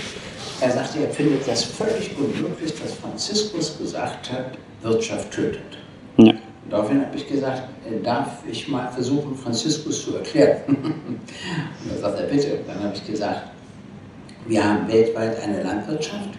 Er 0.60 0.70
sagte, 0.70 1.00
er 1.00 1.10
findet 1.10 1.46
das 1.48 1.64
völlig 1.64 2.16
unmöglich, 2.16 2.72
dass 2.80 2.92
Franziskus 2.94 3.76
gesagt 3.76 4.30
hat, 4.30 4.52
Wirtschaft 4.82 5.32
tötet. 5.32 5.78
Ja. 6.18 6.34
Daraufhin 6.70 7.00
habe 7.04 7.16
ich 7.16 7.26
gesagt, 7.26 7.64
äh, 7.84 8.00
darf 8.02 8.28
ich 8.48 8.68
mal 8.68 8.88
versuchen, 8.92 9.36
Franziskus 9.36 10.04
zu 10.04 10.16
erklären? 10.16 10.60
und 10.68 11.20
dann 11.88 12.00
sagt 12.00 12.20
er, 12.20 12.26
bitte. 12.26 12.60
Dann 12.66 12.84
habe 12.84 12.94
ich 12.94 13.04
gesagt, 13.04 13.50
wir 14.46 14.64
haben 14.64 14.86
weltweit 14.88 15.42
eine 15.42 15.62
Landwirtschaft, 15.62 16.30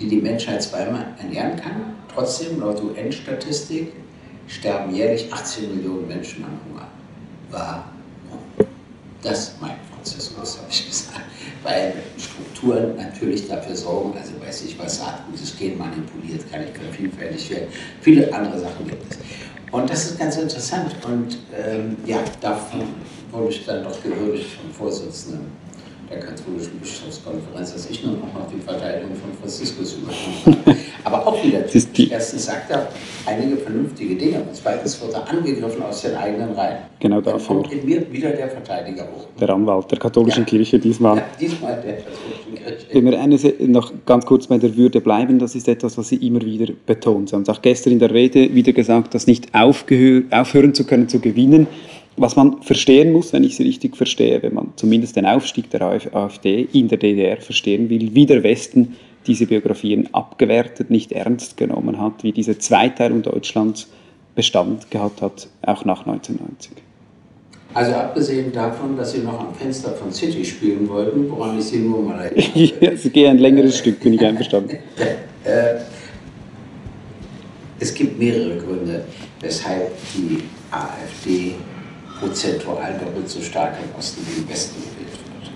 die 0.00 0.08
die 0.08 0.20
Menschheit 0.20 0.62
zweimal 0.62 1.06
ernähren 1.18 1.56
kann. 1.56 1.96
Trotzdem, 2.12 2.60
laut 2.60 2.82
UN-Statistik, 2.82 3.92
sterben 4.48 4.94
jährlich 4.94 5.32
18 5.32 5.76
Millionen 5.76 6.08
Menschen 6.08 6.44
an 6.44 6.58
Hunger. 6.68 6.88
Warum? 7.50 7.92
Das 9.22 9.54
meint 9.60 9.76
Franziskus, 9.94 10.58
habe 10.58 10.66
ich 10.70 10.88
gesagt. 10.88 11.20
Weil 11.62 11.94
Strukturen 12.18 12.96
natürlich 12.96 13.46
dafür 13.48 13.76
sorgen, 13.76 14.18
also 14.18 14.32
weiß 14.44 14.64
ich, 14.64 14.78
was 14.78 14.98
Saatgutes 14.98 15.56
Gen 15.56 15.78
manipuliert, 15.78 16.50
kann 16.50 16.62
ich 16.62 16.96
vielfältig 16.96 17.50
werden. 17.50 17.68
Viele 18.00 18.32
andere 18.34 18.58
Sachen 18.58 18.86
gibt 18.88 19.12
es. 19.12 19.18
Und 19.70 19.88
das 19.88 20.10
ist 20.10 20.18
ganz 20.18 20.36
interessant. 20.36 20.94
Und 21.04 21.38
ähm, 21.56 21.96
ja, 22.04 22.18
davon 22.40 22.82
wurde 23.30 23.50
ich 23.50 23.64
dann 23.64 23.84
doch 23.84 24.02
gewürdigt 24.02 24.50
vom 24.60 24.70
Vorsitzenden 24.72 25.52
der 26.12 26.20
katholischen 26.20 26.78
Bischofskonferenz, 26.78 27.72
dass 27.72 27.88
ich 27.90 28.04
nur 28.04 28.14
noch 28.14 28.28
die 28.52 28.60
Verteidigung 28.60 29.14
von 29.16 29.32
Franziskus 29.40 29.96
übernommen 29.96 30.62
habe. 30.66 30.76
Aber 31.04 31.26
auch 31.26 31.44
wieder, 31.44 31.64
erstens 32.10 32.44
sagt 32.44 32.70
er 32.70 32.88
einige 33.26 33.56
vernünftige 33.56 34.14
Dinge 34.14 34.36
und 34.38 34.54
zweitens 34.54 35.00
wird 35.00 35.14
er 35.14 35.28
angegriffen 35.28 35.82
aus 35.82 36.02
den 36.02 36.14
eigenen 36.14 36.52
Reihen. 36.52 36.78
Genau 37.00 37.20
dafür. 37.20 37.56
Dann 37.56 37.62
kommt 37.62 37.72
in 37.72 37.86
mir 37.86 38.12
wieder 38.12 38.30
der 38.30 38.48
Verteidiger 38.48 39.02
hoch. 39.04 39.26
Der 39.40 39.50
Anwalt 39.50 39.90
der 39.90 39.98
katholischen 39.98 40.44
ja. 40.44 40.50
Kirche 40.50 40.78
diesmal. 40.78 41.16
Ja, 41.16 41.24
diesmal 41.40 41.82
der 41.82 41.96
katholischen 41.96 42.54
Kirche. 42.54 42.86
Wenn 42.92 43.04
wir 43.04 43.20
eine, 43.20 43.38
noch 43.70 43.92
ganz 44.06 44.26
kurz 44.26 44.46
bei 44.46 44.58
der 44.58 44.76
Würde 44.76 45.00
bleiben, 45.00 45.38
das 45.38 45.54
ist 45.54 45.66
etwas, 45.66 45.98
was 45.98 46.08
Sie 46.08 46.16
immer 46.16 46.42
wieder 46.42 46.72
betont. 46.86 47.30
Sie 47.30 47.34
haben 47.34 47.42
es 47.42 47.48
auch 47.48 47.62
gestern 47.62 47.94
in 47.94 47.98
der 47.98 48.12
Rede 48.12 48.54
wieder 48.54 48.72
gesagt, 48.72 49.14
dass 49.14 49.26
nicht 49.26 49.48
aufhören 49.54 50.74
zu 50.74 50.84
können 50.84 51.08
zu 51.08 51.18
gewinnen, 51.18 51.66
was 52.16 52.36
man 52.36 52.62
verstehen 52.62 53.12
muss, 53.12 53.32
wenn 53.32 53.44
ich 53.44 53.56
Sie 53.56 53.62
richtig 53.62 53.96
verstehe, 53.96 54.42
wenn 54.42 54.54
man 54.54 54.72
zumindest 54.76 55.16
den 55.16 55.26
Aufstieg 55.26 55.70
der 55.70 55.82
AfD 55.82 56.68
in 56.72 56.88
der 56.88 56.98
DDR 56.98 57.38
verstehen 57.38 57.88
will, 57.88 58.14
wie 58.14 58.26
der 58.26 58.42
Westen 58.42 58.96
diese 59.26 59.46
Biografien 59.46 60.08
abgewertet, 60.12 60.90
nicht 60.90 61.12
ernst 61.12 61.56
genommen 61.56 62.00
hat, 62.00 62.22
wie 62.22 62.32
diese 62.32 62.58
Zweiteilung 62.58 63.22
Deutschlands 63.22 63.88
Bestand 64.34 64.90
gehabt 64.90 65.22
hat, 65.22 65.48
auch 65.62 65.84
nach 65.84 66.06
1990. 66.06 66.72
Also 67.74 67.92
abgesehen 67.92 68.52
davon, 68.52 68.96
dass 68.96 69.12
Sie 69.12 69.18
noch 69.18 69.40
am 69.40 69.54
Fenster 69.54 69.92
von 69.92 70.12
City 70.12 70.44
spielen 70.44 70.88
wollten, 70.88 71.30
woran 71.30 71.58
ich 71.58 71.64
Sie 71.64 71.78
nur 71.78 72.02
mal 72.02 72.18
erinnere. 72.24 72.74
ja, 72.80 72.90
es 72.90 73.10
geht 73.10 73.26
ein 73.26 73.38
längeres 73.38 73.78
Stück, 73.78 74.00
bin 74.00 74.14
ich 74.14 74.20
einverstanden. 74.20 74.78
Äh, 75.44 75.80
es 77.80 77.92
gibt 77.92 78.16
mehrere 78.16 78.58
Gründe, 78.58 79.02
weshalb 79.40 79.90
die 80.14 80.38
AfD 80.70 81.56
prozentual 82.22 82.98
doppelt 82.98 83.28
so 83.28 83.42
stark 83.42 83.74
im 83.82 83.98
Osten 83.98 84.24
wie 84.26 84.40
im 84.40 84.48
Westen 84.48 84.80
gewählt 84.80 85.12
wird. 85.12 85.52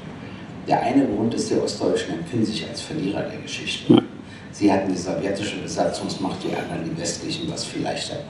Der 0.66 0.83
eine 0.83 1.07
Grund 1.07 1.33
ist, 1.35 1.48
die 1.48 1.55
Ostdeutschen 1.55 2.18
empfinden 2.18 2.44
sich 2.44 2.68
als 2.68 2.81
Verlierer 2.81 3.22
der 3.22 3.38
Geschichte. 3.38 4.02
Sie 4.50 4.72
hatten 4.72 4.92
die 4.92 4.98
sowjetische 4.98 5.59
Besatzungsmacht, 5.59 6.42
die 6.42 6.57
anderen 6.57 6.85
die 6.85 7.00
westlichen, 7.00 7.50
was 7.52 7.64
viel 7.64 7.83
leichter 7.83 8.16
war. 8.16 8.24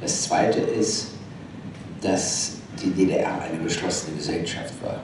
Das 0.00 0.22
Zweite 0.22 0.60
ist, 0.60 1.08
dass 2.02 2.58
die 2.80 2.90
DDR 2.90 3.40
eine 3.42 3.62
geschlossene 3.64 4.16
Gesellschaft 4.16 4.74
war. 4.82 5.00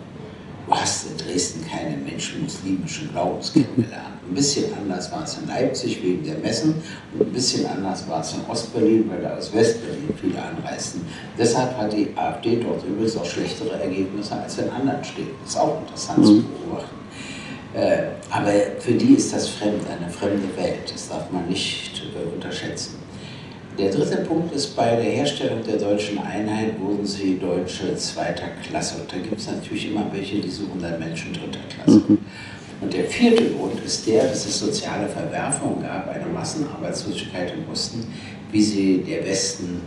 Du 0.67 0.75
hast 0.75 1.07
in 1.07 1.17
Dresden 1.17 1.67
keine 1.69 1.97
Menschen 1.97 2.45
muslimischen 2.45 3.11
Glaubens 3.11 3.53
kennengelernt. 3.53 4.12
Ein 4.33 4.37
bisschen 4.37 4.73
anders 4.73 5.13
war 5.13 5.25
es 5.25 5.37
in 5.37 5.47
Leipzig 5.47 6.03
wegen 6.03 6.25
der 6.25 6.39
Messen 6.39 6.77
und 7.13 7.21
ein 7.21 7.33
bisschen 7.35 7.67
anders 7.67 8.09
war 8.09 8.23
es 8.23 8.33
in 8.33 8.41
Ostberlin, 8.49 9.11
weil 9.11 9.21
da 9.21 9.37
aus 9.37 9.53
Westberlin 9.53 10.09
viele 10.19 10.41
anreisten. 10.43 11.03
Deshalb 11.37 11.77
hat 11.77 11.93
die 11.93 12.09
AfD 12.17 12.57
dort 12.57 12.83
übrigens 12.83 13.15
auch 13.19 13.27
schlechtere 13.27 13.79
Ergebnisse 13.79 14.35
als 14.35 14.57
in 14.57 14.71
anderen 14.71 15.05
Städten. 15.05 15.35
Das 15.43 15.53
ist 15.53 15.61
auch 15.61 15.83
interessant 15.83 16.19
mhm. 16.21 16.25
zu 16.25 16.45
beobachten. 16.45 16.97
Äh, 17.75 18.03
aber 18.31 18.53
für 18.79 18.93
die 18.93 19.17
ist 19.17 19.35
das 19.35 19.51
fremd, 19.51 19.83
eine 19.87 20.11
fremde 20.11 20.49
Welt. 20.57 20.91
Das 20.91 21.11
darf 21.11 21.31
man 21.31 21.47
nicht 21.47 22.03
äh, 22.03 22.35
unterschätzen. 22.35 22.95
Der 23.79 23.91
dritte 23.91 24.17
Punkt 24.23 24.55
ist, 24.55 24.75
bei 24.75 24.97
der 24.97 25.11
Herstellung 25.13 25.63
der 25.63 25.77
deutschen 25.77 26.19
Einheit 26.21 26.81
wurden 26.81 27.05
sie 27.05 27.39
Deutsche 27.39 27.95
zweiter 27.97 28.49
Klasse. 28.67 29.03
Und 29.03 29.13
da 29.13 29.19
gibt 29.19 29.39
es 29.39 29.47
natürlich 29.47 29.91
immer 29.91 30.07
welche, 30.11 30.41
die 30.41 30.51
suchen 30.51 30.81
dann 30.81 30.99
Menschen 30.99 31.35
dritter 31.35 31.61
Klasse. 31.69 32.03
Mhm. 32.09 32.19
Und 32.83 32.93
der 32.93 33.05
vierte 33.05 33.45
Grund 33.51 33.81
ist 33.85 34.07
der, 34.07 34.25
dass 34.25 34.45
es 34.45 34.59
soziale 34.59 35.09
Verwerfungen 35.09 35.83
gab, 35.83 36.09
eine 36.09 36.27
Massenarbeitslosigkeit 36.27 37.55
im 37.55 37.71
Osten, 37.71 38.05
wie 38.51 38.63
sie 38.63 38.99
der 38.99 39.25
Westen 39.25 39.81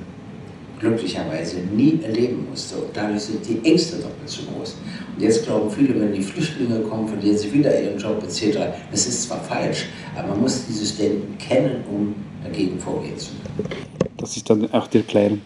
glücklicherweise 0.79 1.58
nie 1.58 1.99
erleben 2.03 2.47
musste. 2.49 2.77
Und 2.77 2.95
dadurch 2.95 3.21
sind 3.21 3.45
die 3.47 3.60
Ängste 3.69 3.97
doppelt 3.97 4.29
so 4.29 4.43
groß. 4.43 4.77
Und 5.15 5.21
jetzt 5.21 5.45
glauben 5.45 5.69
viele, 5.69 5.99
wenn 5.99 6.13
die 6.13 6.21
Flüchtlinge 6.21 6.79
kommen, 6.81 7.08
verlieren 7.08 7.38
sie 7.38 7.51
wieder 7.51 7.81
ihren 7.81 7.97
Job 7.97 8.23
etc. 8.23 8.58
Das 8.91 9.08
ist 9.08 9.23
zwar 9.23 9.41
falsch, 9.41 9.86
aber 10.15 10.29
man 10.29 10.41
muss 10.41 10.65
dieses 10.67 10.97
Denken 10.97 11.38
kennen, 11.38 11.84
um 11.91 12.15
dagegen 12.43 12.79
vorgehen 12.79 13.17
zu 13.17 13.31
können. 13.55 13.69
Das 14.17 14.38
ist 14.38 14.49
dann 14.49 14.71
auch 14.71 14.88
die 14.88 14.99
Erklärung. 14.99 15.41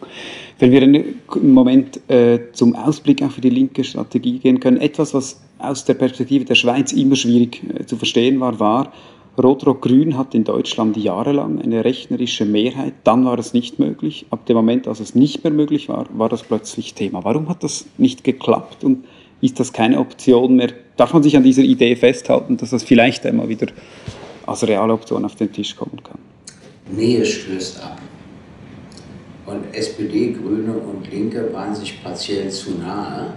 Wenn 0.60 0.72
wir 0.72 0.82
einen 0.82 1.16
Moment 1.54 2.02
äh, 2.10 2.52
zum 2.52 2.76
Ausblick 2.76 3.24
auch 3.24 3.32
für 3.32 3.40
die 3.42 3.50
linke 3.50 3.86
Strategie 3.86 4.40
gehen 4.40 4.60
können, 4.60 4.78
etwas, 4.78 5.14
was 5.14 5.42
aus 5.58 5.86
der 5.86 5.94
Perspektive 5.94 6.44
der 6.44 6.56
Schweiz 6.56 6.92
immer 6.92 7.16
schwierig 7.16 7.62
äh, 7.74 7.86
zu 7.86 7.96
verstehen 7.96 8.42
war, 8.42 8.60
war, 8.60 8.92
Rot-Rot-Grün 9.42 10.18
hat 10.18 10.36
in 10.36 10.44
Deutschland 10.44 10.98
jahrelang 10.98 11.62
eine 11.62 11.86
rechnerische 11.86 12.44
Mehrheit, 12.44 12.94
dann 13.06 13.24
war 13.24 13.40
es 13.40 13.54
nicht 13.54 13.80
möglich. 13.80 14.26
Ab 14.32 14.46
dem 14.48 14.58
Moment, 14.58 14.86
als 14.86 15.00
es 15.00 15.16
nicht 15.16 15.46
mehr 15.46 15.54
möglich 15.54 15.88
war, 15.88 16.08
war 16.14 16.28
das 16.28 16.44
plötzlich 16.44 16.94
Thema. 16.94 17.24
Warum 17.24 17.48
hat 17.48 17.64
das 17.64 17.86
nicht 17.98 18.26
geklappt 18.26 18.84
und 18.84 19.06
ist 19.40 19.62
das 19.62 19.72
keine 19.72 20.00
Option 20.00 20.58
mehr? 20.58 20.74
Darf 20.98 21.14
man 21.14 21.24
sich 21.24 21.38
an 21.38 21.44
dieser 21.44 21.62
Idee 21.62 21.96
festhalten, 21.96 22.58
dass 22.58 22.72
das 22.72 22.84
vielleicht 22.84 23.26
einmal 23.26 23.48
wieder 23.48 23.68
als 24.46 24.68
reale 24.68 24.92
Option 24.92 25.24
auf 25.24 25.36
den 25.36 25.54
Tisch 25.54 25.74
kommen 25.74 26.04
kann? 26.04 26.20
Nähe 26.94 27.26
stößt 27.26 27.82
ab. 27.82 27.98
Und 29.50 29.74
SPD, 29.74 30.34
Grüne 30.34 30.74
und 30.74 31.12
Linke 31.12 31.52
waren 31.52 31.74
sich 31.74 32.04
partiell 32.04 32.52
zu 32.52 32.78
nahe, 32.78 33.34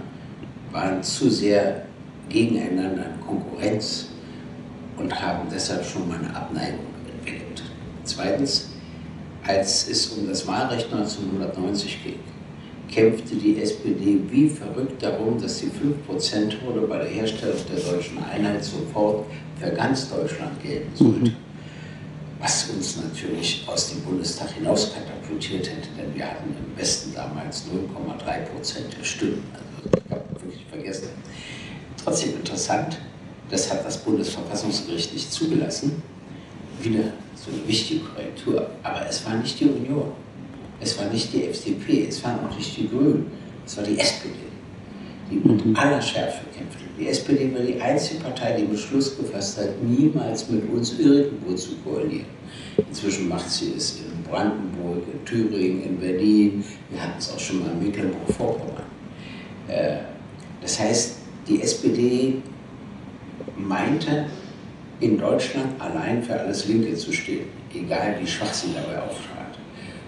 waren 0.71 1.01
zu 1.01 1.27
sehr 1.27 1.85
gegeneinander 2.29 3.05
in 3.05 3.25
Konkurrenz 3.25 4.09
und 4.95 5.19
haben 5.19 5.47
deshalb 5.51 5.83
schon 5.83 6.07
mal 6.07 6.19
eine 6.19 6.35
Abneigung 6.35 6.85
entwickelt. 7.17 7.63
Zweitens, 8.03 8.69
als 9.43 9.89
es 9.89 10.07
um 10.09 10.27
das 10.27 10.45
Wahlrecht 10.45 10.93
1990 10.93 12.03
ging, 12.03 12.19
kämpfte 12.91 13.35
die 13.35 13.59
SPD 13.59 14.19
wie 14.29 14.47
verrückt 14.47 15.01
darum, 15.01 15.41
dass 15.41 15.61
die 15.61 15.67
5%-Hürde 15.67 16.85
bei 16.87 16.99
der 16.99 17.07
Herstellung 17.07 17.57
der 17.73 17.91
deutschen 17.91 18.23
Einheit 18.23 18.63
sofort 18.63 19.25
für 19.59 19.71
ganz 19.71 20.11
Deutschland 20.11 20.61
gelten 20.61 20.95
sollte. 20.95 21.19
Mhm. 21.21 21.42
Was 22.43 22.69
uns 22.71 22.97
natürlich 22.97 23.63
aus 23.67 23.89
dem 23.89 24.01
Bundestag 24.01 24.51
hinaus 24.51 24.91
katapultiert 24.93 25.65
hätte, 25.65 25.87
denn 25.97 26.13
wir 26.13 26.25
hatten 26.25 26.49
im 26.49 26.77
Westen 26.77 27.13
damals 27.15 27.63
0,3% 27.67 28.97
der 28.99 29.03
Stimmen. 29.05 29.45
Also 29.53 29.97
ich 30.05 30.11
habe 30.11 30.41
wirklich 30.41 30.65
vergessen. 30.69 31.07
Trotzdem 32.03 32.31
interessant, 32.35 32.97
das 33.49 33.71
hat 33.71 33.85
das 33.85 33.97
Bundesverfassungsgericht 33.99 35.13
nicht 35.13 35.31
zugelassen. 35.31 36.03
Wieder 36.81 37.13
so 37.33 37.49
eine 37.49 37.65
wichtige 37.65 38.01
Korrektur. 38.01 38.69
Aber 38.83 39.07
es 39.07 39.25
war 39.25 39.35
nicht 39.35 39.57
die 39.61 39.65
Union, 39.69 40.11
es 40.81 40.99
war 40.99 41.05
nicht 41.05 41.31
die 41.31 41.45
FDP, 41.45 42.07
es 42.09 42.21
waren 42.25 42.45
auch 42.45 42.57
nicht 42.57 42.75
die 42.75 42.89
Grünen, 42.89 43.31
es 43.65 43.77
war 43.77 43.85
die 43.85 43.97
SPD, 43.97 44.35
die 45.33 45.47
mit 45.47 45.77
aller 45.77 46.01
Schärfe 46.01 46.41
kämpfte. 46.55 46.83
Die 46.99 47.07
SPD 47.07 47.53
war 47.53 47.61
die 47.61 47.79
einzige 47.81 48.23
Partei, 48.23 48.53
die 48.59 48.65
Beschluss 48.65 49.17
gefasst 49.17 49.57
hat, 49.57 49.81
niemals 49.81 50.49
mit 50.49 50.69
uns 50.69 50.99
irgendwo 50.99 51.53
zu 51.55 51.75
koalieren. 51.77 52.25
Inzwischen 52.77 53.27
macht 53.27 53.49
sie 53.49 53.73
es 53.75 53.99
in 53.99 54.23
Brandenburg, 54.29 55.03
in 55.11 55.25
Thüringen, 55.25 55.83
in 55.83 55.97
Berlin, 55.97 56.63
wir 56.89 57.01
hatten 57.01 57.17
es 57.17 57.31
auch 57.31 57.39
schon 57.39 57.61
mal 57.61 57.71
in 57.71 57.83
Mecklenburg-Vorpommern. 57.83 58.83
Äh, 59.67 59.97
das 60.61 60.79
heißt, 60.79 61.17
die 61.47 61.61
SPD 61.61 62.35
meinte, 63.57 64.27
in 64.99 65.17
Deutschland 65.17 65.81
allein 65.81 66.23
für 66.23 66.39
alles 66.39 66.67
Linke 66.67 66.95
zu 66.95 67.11
stehen, 67.11 67.47
egal 67.73 68.15
wie 68.21 68.27
schwach 68.27 68.53
sie 68.53 68.67
dabei 68.73 69.01
auftrat. 69.01 69.57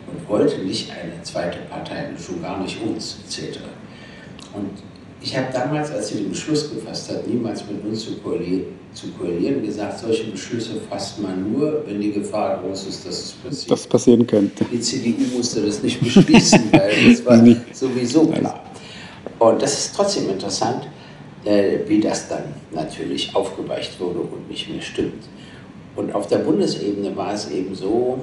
Und 0.08 0.30
wollte 0.30 0.62
nicht 0.62 0.92
eine 0.92 1.22
zweite 1.24 1.60
Partei, 1.70 2.10
schon 2.24 2.42
gar 2.42 2.62
nicht 2.62 2.80
uns, 2.82 3.18
etc. 3.26 3.60
Und 4.54 4.70
ich 5.26 5.36
habe 5.36 5.48
damals, 5.52 5.92
als 5.92 6.10
sie 6.10 6.18
den 6.18 6.30
Beschluss 6.30 6.70
gefasst 6.70 7.10
hat, 7.10 7.28
niemals 7.28 7.64
mit 7.68 7.84
uns 7.84 8.06
zu 8.06 8.14
koalieren, 8.18 8.66
zu 8.94 9.08
koalieren, 9.08 9.64
gesagt, 9.66 10.00
solche 10.00 10.26
Beschlüsse 10.26 10.76
fasst 10.88 11.20
man 11.20 11.52
nur, 11.52 11.84
wenn 11.88 12.00
die 12.00 12.12
Gefahr 12.12 12.62
groß 12.62 12.86
ist, 12.86 13.08
dass 13.08 13.20
es 13.20 13.32
passiert. 13.32 13.72
Das 13.72 13.88
passieren 13.88 14.28
könnte. 14.28 14.64
Die 14.72 14.80
CDU 14.80 15.36
musste 15.36 15.66
das 15.66 15.82
nicht 15.82 16.00
beschließen, 16.00 16.66
weil 16.72 17.10
das 17.10 17.26
war 17.26 17.44
sowieso 17.74 18.28
klar. 18.28 18.64
Und 19.40 19.60
das 19.64 19.74
ist 19.74 19.96
trotzdem 19.96 20.30
interessant, 20.30 20.88
äh, 21.44 21.80
wie 21.88 22.00
das 22.00 22.30
dann 22.30 22.44
natürlich 22.72 23.36
aufgeweicht 23.36 24.00
wurde 24.00 24.20
und 24.20 24.48
nicht 24.48 24.70
mehr 24.70 24.82
stimmt. 24.82 25.24
Und 25.96 26.14
auf 26.14 26.28
der 26.28 26.38
Bundesebene 26.38 27.16
war 27.18 27.34
es 27.34 27.50
eben 27.50 27.74
so, 27.74 28.20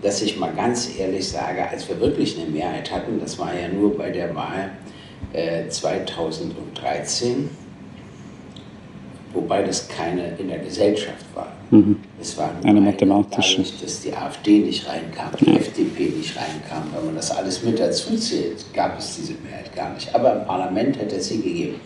dass 0.00 0.22
ich 0.22 0.38
mal 0.38 0.54
ganz 0.54 0.88
ehrlich 0.98 1.28
sage, 1.28 1.68
als 1.68 1.86
wir 1.90 2.00
wirklich 2.00 2.38
eine 2.38 2.48
Mehrheit 2.48 2.90
hatten, 2.90 3.20
das 3.20 3.38
war 3.38 3.52
ja 3.54 3.68
nur 3.68 3.98
bei 3.98 4.10
der 4.10 4.34
Wahl 4.34 4.70
äh, 5.32 5.68
2013, 5.68 7.50
wobei 9.32 9.62
das 9.62 9.88
keine 9.88 10.36
in 10.38 10.48
der 10.48 10.58
Gesellschaft 10.58 11.24
war. 11.34 11.52
Mhm. 11.70 11.98
Es 12.20 12.36
war 12.38 12.50
eine 12.62 12.80
mathematische. 12.80 13.58
Dadurch, 13.58 13.80
dass 13.82 14.00
die 14.00 14.14
AfD 14.14 14.58
nicht 14.60 14.88
reinkam, 14.88 15.30
die 15.40 15.50
ja. 15.50 15.56
FDP 15.56 16.10
nicht 16.16 16.36
reinkam, 16.36 16.90
wenn 16.94 17.06
man 17.06 17.16
das 17.16 17.30
alles 17.30 17.62
mit 17.62 17.78
dazu 17.78 18.16
zählt, 18.16 18.64
gab 18.72 18.98
es 18.98 19.16
diese 19.16 19.34
Mehrheit 19.44 19.74
gar 19.74 19.92
nicht. 19.94 20.14
Aber 20.14 20.40
im 20.40 20.46
Parlament 20.46 20.98
hätte 20.98 21.16
es 21.16 21.28
sie 21.28 21.42
gegeben. 21.42 21.80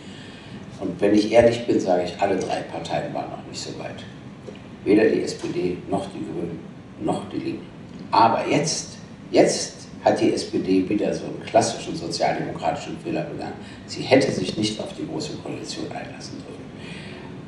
Und 0.79 0.99
wenn 0.99 1.13
ich 1.13 1.31
ehrlich 1.31 1.65
bin, 1.67 1.79
sage 1.79 2.03
ich, 2.05 2.21
alle 2.21 2.37
drei 2.37 2.61
Parteien 2.61 3.13
waren 3.13 3.29
noch 3.29 3.47
nicht 3.47 3.61
so 3.61 3.69
weit. 3.79 4.03
Weder 4.83 5.09
die 5.09 5.21
SPD 5.21 5.77
noch 5.89 6.05
die 6.07 6.19
Grünen 6.19 6.59
noch 7.03 7.29
die 7.29 7.37
Linken. 7.37 7.65
Aber 8.11 8.47
jetzt, 8.47 8.97
jetzt 9.31 9.80
hat 10.03 10.19
die 10.19 10.33
SPD 10.33 10.87
wieder 10.89 11.13
so 11.13 11.25
einen 11.25 11.43
klassischen 11.45 11.95
sozialdemokratischen 11.95 12.97
Fehler 13.03 13.23
begangen. 13.23 13.53
Sie 13.85 14.01
hätte 14.01 14.31
sich 14.31 14.57
nicht 14.57 14.79
auf 14.79 14.93
die 14.97 15.05
Große 15.05 15.33
Koalition 15.43 15.85
einlassen 15.85 16.37
dürfen. 16.37 16.61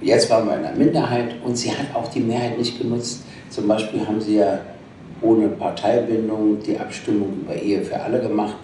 Jetzt 0.01 0.29
waren 0.29 0.47
wir 0.47 0.57
in 0.57 0.63
der 0.63 0.73
Minderheit 0.73 1.35
und 1.43 1.57
sie 1.57 1.71
hat 1.71 1.95
auch 1.95 2.09
die 2.09 2.19
Mehrheit 2.19 2.57
nicht 2.57 2.79
genutzt. 2.79 3.23
Zum 3.49 3.67
Beispiel 3.67 4.05
haben 4.05 4.19
sie 4.21 4.35
ja 4.37 4.59
ohne 5.21 5.47
Parteibindung 5.47 6.59
die 6.61 6.77
Abstimmung 6.77 7.39
über 7.41 7.55
Ehe 7.55 7.81
für 7.81 7.99
alle 7.99 8.19
gemacht. 8.19 8.55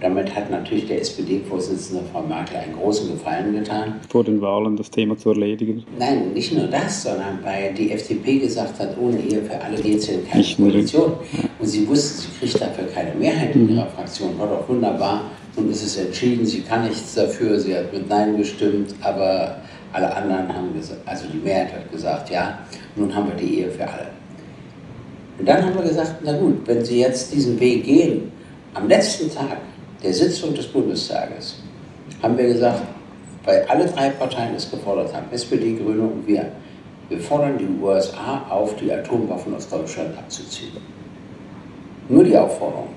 Damit 0.00 0.32
hat 0.34 0.48
natürlich 0.48 0.86
der 0.86 1.00
SPD-Vorsitzende 1.00 2.04
Frau 2.12 2.22
Merkel 2.22 2.56
einen 2.56 2.74
großen 2.74 3.10
Gefallen 3.10 3.52
getan. 3.52 3.94
Vor 4.08 4.22
den 4.22 4.40
Wahlen 4.40 4.76
das 4.76 4.90
Thema 4.90 5.16
zu 5.16 5.30
erledigen? 5.30 5.84
Nein, 5.98 6.32
nicht 6.34 6.52
nur 6.52 6.68
das, 6.68 7.02
sondern 7.02 7.40
weil 7.42 7.74
die 7.74 7.90
FDP 7.90 8.38
gesagt 8.38 8.78
hat, 8.78 8.96
ohne 8.96 9.18
Ehe 9.18 9.42
für 9.42 9.60
alle 9.60 9.76
geht 9.76 9.98
es 9.98 10.08
in 10.08 10.24
keine 10.24 10.38
nicht 10.38 10.56
Koalition. 10.56 11.14
Und 11.58 11.66
sie 11.66 11.88
wusste, 11.88 12.22
sie 12.22 12.28
kriegt 12.38 12.60
dafür 12.60 12.86
keine 12.86 13.14
Mehrheit 13.16 13.56
in 13.56 13.64
mhm. 13.64 13.76
ihrer 13.76 13.86
Fraktion. 13.86 14.38
War 14.38 14.46
doch 14.46 14.68
wunderbar. 14.68 15.32
Nun 15.56 15.68
ist 15.70 15.82
es 15.82 15.96
entschieden, 15.96 16.46
sie 16.46 16.60
kann 16.60 16.86
nichts 16.86 17.14
dafür, 17.14 17.58
sie 17.58 17.74
hat 17.74 17.92
mit 17.92 18.08
Nein 18.08 18.36
gestimmt, 18.36 18.94
aber 19.00 19.56
alle 19.92 20.14
anderen 20.14 20.54
haben 20.54 20.72
gesagt, 20.74 21.00
also 21.06 21.26
die 21.32 21.38
Mehrheit 21.38 21.72
hat 21.72 21.90
gesagt, 21.90 22.30
ja, 22.30 22.60
nun 22.94 23.12
haben 23.12 23.28
wir 23.28 23.34
die 23.34 23.60
Ehe 23.60 23.70
für 23.70 23.82
alle. 23.82 24.06
Und 25.38 25.48
dann 25.48 25.64
haben 25.64 25.74
wir 25.74 25.82
gesagt, 25.82 26.16
na 26.22 26.38
gut, 26.38 26.66
wenn 26.66 26.84
Sie 26.84 27.00
jetzt 27.00 27.32
diesen 27.32 27.58
Weg 27.58 27.84
gehen, 27.84 28.30
am 28.74 28.88
letzten 28.88 29.32
Tag 29.32 29.58
der 30.02 30.14
Sitzung 30.14 30.54
des 30.54 30.66
Bundestages 30.66 31.56
haben 32.22 32.36
wir 32.38 32.46
gesagt, 32.46 32.82
weil 33.44 33.64
alle 33.68 33.86
drei 33.86 34.10
Parteien 34.10 34.54
es 34.54 34.70
gefordert 34.70 35.12
haben, 35.14 35.26
SPD, 35.32 35.76
Grüne 35.76 36.02
und 36.02 36.26
wir, 36.26 36.52
wir 37.08 37.20
fordern 37.20 37.58
die 37.58 37.68
USA 37.82 38.46
auf, 38.48 38.76
die 38.76 38.92
Atomwaffen 38.92 39.54
aus 39.54 39.68
Deutschland 39.68 40.16
abzuziehen. 40.16 40.76
Nur 42.08 42.24
die 42.24 42.36
Aufforderung. 42.36 42.88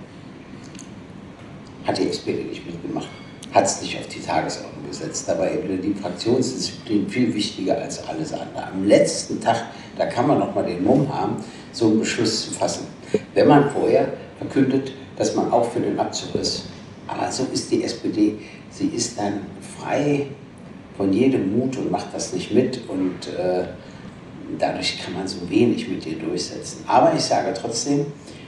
Hat 1.86 1.98
die 1.98 2.10
SPD 2.10 2.44
nicht 2.44 2.66
mitgemacht, 2.66 3.08
hat 3.52 3.66
es 3.66 3.82
nicht 3.82 3.98
auf 3.98 4.08
die 4.08 4.20
Tagesordnung 4.20 4.88
gesetzt. 4.88 5.28
Dabei 5.28 5.52
ist 5.52 5.84
die 5.84 5.94
Fraktionsdisziplin 5.94 7.10
viel 7.10 7.34
wichtiger 7.34 7.78
als 7.82 8.08
alles 8.08 8.34
andere. 8.34 8.68
Am 8.72 8.86
letzten 8.86 9.42
Tag, 9.42 9.66
da 9.98 10.06
kann 10.06 10.28
man 10.28 10.40
noch 10.40 10.54
mal 10.54 10.64
den 10.64 10.84
Mumm 10.84 11.12
haben, 11.12 11.38
so 11.72 11.88
einen 11.88 12.00
Beschluss 12.00 12.46
zu 12.46 12.54
fassen. 12.54 12.86
Wenn 13.34 13.48
man 13.48 13.70
vorher 13.72 14.14
verkündet, 14.38 14.92
dass 15.18 15.36
man 15.36 15.52
auch 15.52 15.70
für 15.72 15.80
den 15.80 16.00
Abzug 16.00 16.36
ist. 16.36 16.66
Aber 17.12 17.32
so 17.32 17.48
ist 17.52 17.72
die 17.72 17.84
SPD. 17.84 18.38
Sie 18.70 18.88
ist 18.88 19.20
dann 19.20 19.42
frei 19.78 20.28
von 20.96 21.12
jedem 21.12 21.58
Mut 21.58 21.78
und 21.78 21.92
macht 21.92 22.14
das 22.14 22.34
nicht 22.34 22.54
mit. 22.54 22.82
Und 22.88 23.28
äh, 23.38 23.66
dadurch 24.58 25.00
kann 25.04 25.14
man 25.14 25.28
so 25.28 25.38
wenig 25.50 25.90
mit 25.90 26.06
ihr 26.06 26.18
durchsetzen. 26.18 26.84
Aber 26.88 27.14
ich 27.14 27.22
sage 27.22 27.54
trotzdem, 27.54 28.06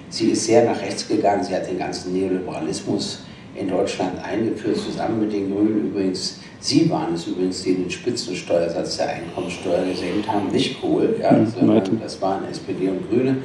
sie 0.10 0.30
ist 0.32 0.46
sehr 0.46 0.66
nach 0.66 0.82
rechts 0.82 1.08
gegangen. 1.08 1.44
Sie 1.44 1.54
hat 1.54 1.70
den 1.70 1.78
ganzen 1.78 2.14
Neoliberalismus 2.14 3.24
in 3.56 3.70
Deutschland 3.70 4.24
eingeführt, 4.24 4.78
zusammen 4.78 5.20
mit 5.20 5.34
den 5.34 5.54
Grünen 5.54 5.90
übrigens. 5.90 6.40
Sie 6.60 6.90
waren 6.90 7.14
es 7.14 7.28
übrigens, 7.28 7.62
die 7.64 7.76
den 7.76 7.92
Spitzensteuersatz 7.92 8.98
der 8.98 9.10
Einkommensteuer 9.10 9.86
gesenkt 9.86 10.28
haben, 10.28 10.50
nicht 10.50 10.80
Kohl, 10.80 11.18
ja, 11.22 11.34
mhm, 11.34 11.48
sondern 11.48 12.00
das 12.02 12.22
waren 12.22 12.48
SPD 12.50 12.88
und 12.88 13.10
Grüne. 13.10 13.38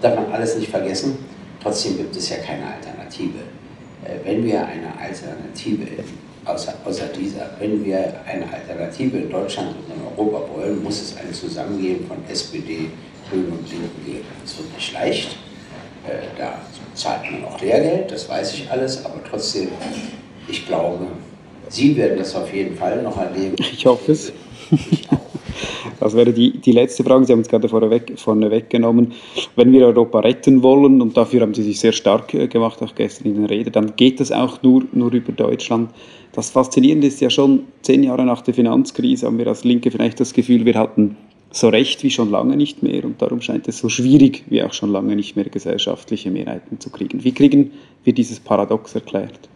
Darf 0.00 0.16
man 0.16 0.32
alles 0.32 0.56
nicht 0.56 0.70
vergessen. 0.70 1.18
Trotzdem 1.62 1.98
gibt 1.98 2.16
es 2.16 2.30
ja 2.30 2.38
keine 2.38 2.64
Alternative. 2.66 3.40
Äh, 4.04 4.24
wenn 4.24 4.44
wir 4.44 4.66
eine 4.66 4.98
Alternative 4.98 5.86
außer, 6.44 6.74
außer 6.84 7.08
dieser, 7.08 7.50
wenn 7.58 7.84
wir 7.84 7.98
eine 8.24 8.52
Alternative 8.52 9.18
in 9.18 9.30
Deutschland 9.30 9.74
und 9.76 9.94
in 9.94 10.02
Europa 10.02 10.48
wollen, 10.54 10.82
muss 10.82 11.00
es 11.02 11.16
ein 11.16 11.32
Zusammengehen 11.32 12.06
von 12.06 12.18
SPD, 12.28 12.90
Grünen 13.28 13.52
und 13.52 13.68
Linken 13.70 14.04
geben. 14.04 14.24
Das 14.42 14.56
wird 14.58 14.74
nicht 14.74 14.92
leicht. 14.92 15.36
Äh, 16.06 16.38
da 16.38 16.60
zahlt 16.94 17.30
man 17.30 17.44
auch 17.44 17.60
Lehrgeld, 17.60 18.10
das 18.10 18.28
weiß 18.28 18.54
ich 18.54 18.70
alles, 18.70 19.04
aber 19.04 19.20
trotzdem, 19.28 19.68
ich 20.48 20.66
glaube, 20.66 21.06
Sie 21.68 21.96
werden 21.96 22.18
das 22.18 22.34
auf 22.36 22.52
jeden 22.54 22.76
Fall 22.76 23.02
noch 23.02 23.16
erleben. 23.18 23.56
Ich 23.58 23.84
hoffe 23.84 24.12
es. 24.12 24.32
Das 26.00 26.14
wäre 26.14 26.32
die, 26.32 26.58
die 26.58 26.72
letzte 26.72 27.04
Frage. 27.04 27.24
Sie 27.24 27.32
haben 27.32 27.40
es 27.40 27.48
gerade 27.48 27.68
vorneweg, 27.68 28.12
vorne 28.16 28.50
weggenommen. 28.50 29.12
Wenn 29.54 29.72
wir 29.72 29.86
Europa 29.86 30.20
retten 30.20 30.62
wollen, 30.62 31.00
und 31.00 31.16
dafür 31.16 31.42
haben 31.42 31.54
Sie 31.54 31.62
sich 31.62 31.80
sehr 31.80 31.92
stark 31.92 32.34
äh, 32.34 32.48
gemacht, 32.48 32.82
auch 32.82 32.94
gestern 32.94 33.28
in 33.28 33.40
der 33.40 33.50
Rede, 33.50 33.70
dann 33.70 33.96
geht 33.96 34.20
das 34.20 34.32
auch 34.32 34.62
nur, 34.62 34.84
nur 34.92 35.12
über 35.12 35.32
Deutschland. 35.32 35.90
Das 36.32 36.50
Faszinierende 36.50 37.06
ist 37.06 37.20
ja 37.20 37.30
schon, 37.30 37.64
zehn 37.82 38.02
Jahre 38.02 38.24
nach 38.24 38.42
der 38.42 38.54
Finanzkrise 38.54 39.26
haben 39.26 39.38
wir 39.38 39.46
als 39.46 39.64
Linke 39.64 39.90
vielleicht 39.90 40.20
das 40.20 40.34
Gefühl, 40.34 40.64
wir 40.64 40.74
hatten 40.74 41.16
so 41.50 41.68
recht 41.68 42.02
wie 42.02 42.10
schon 42.10 42.30
lange 42.30 42.56
nicht 42.56 42.82
mehr 42.82 43.04
und 43.04 43.22
darum 43.22 43.40
scheint 43.40 43.66
es 43.68 43.78
so 43.78 43.88
schwierig 43.88 44.44
wie 44.48 44.62
auch 44.62 44.74
schon 44.74 44.92
lange 44.92 45.16
nicht 45.16 45.36
mehr 45.36 45.46
gesellschaftliche 45.46 46.30
Mehrheiten 46.30 46.78
zu 46.80 46.90
kriegen. 46.90 47.24
Wie 47.24 47.32
kriegen 47.32 47.70
wir 48.04 48.12
dieses 48.12 48.38
Paradox 48.40 48.94
erklärt? 48.94 49.48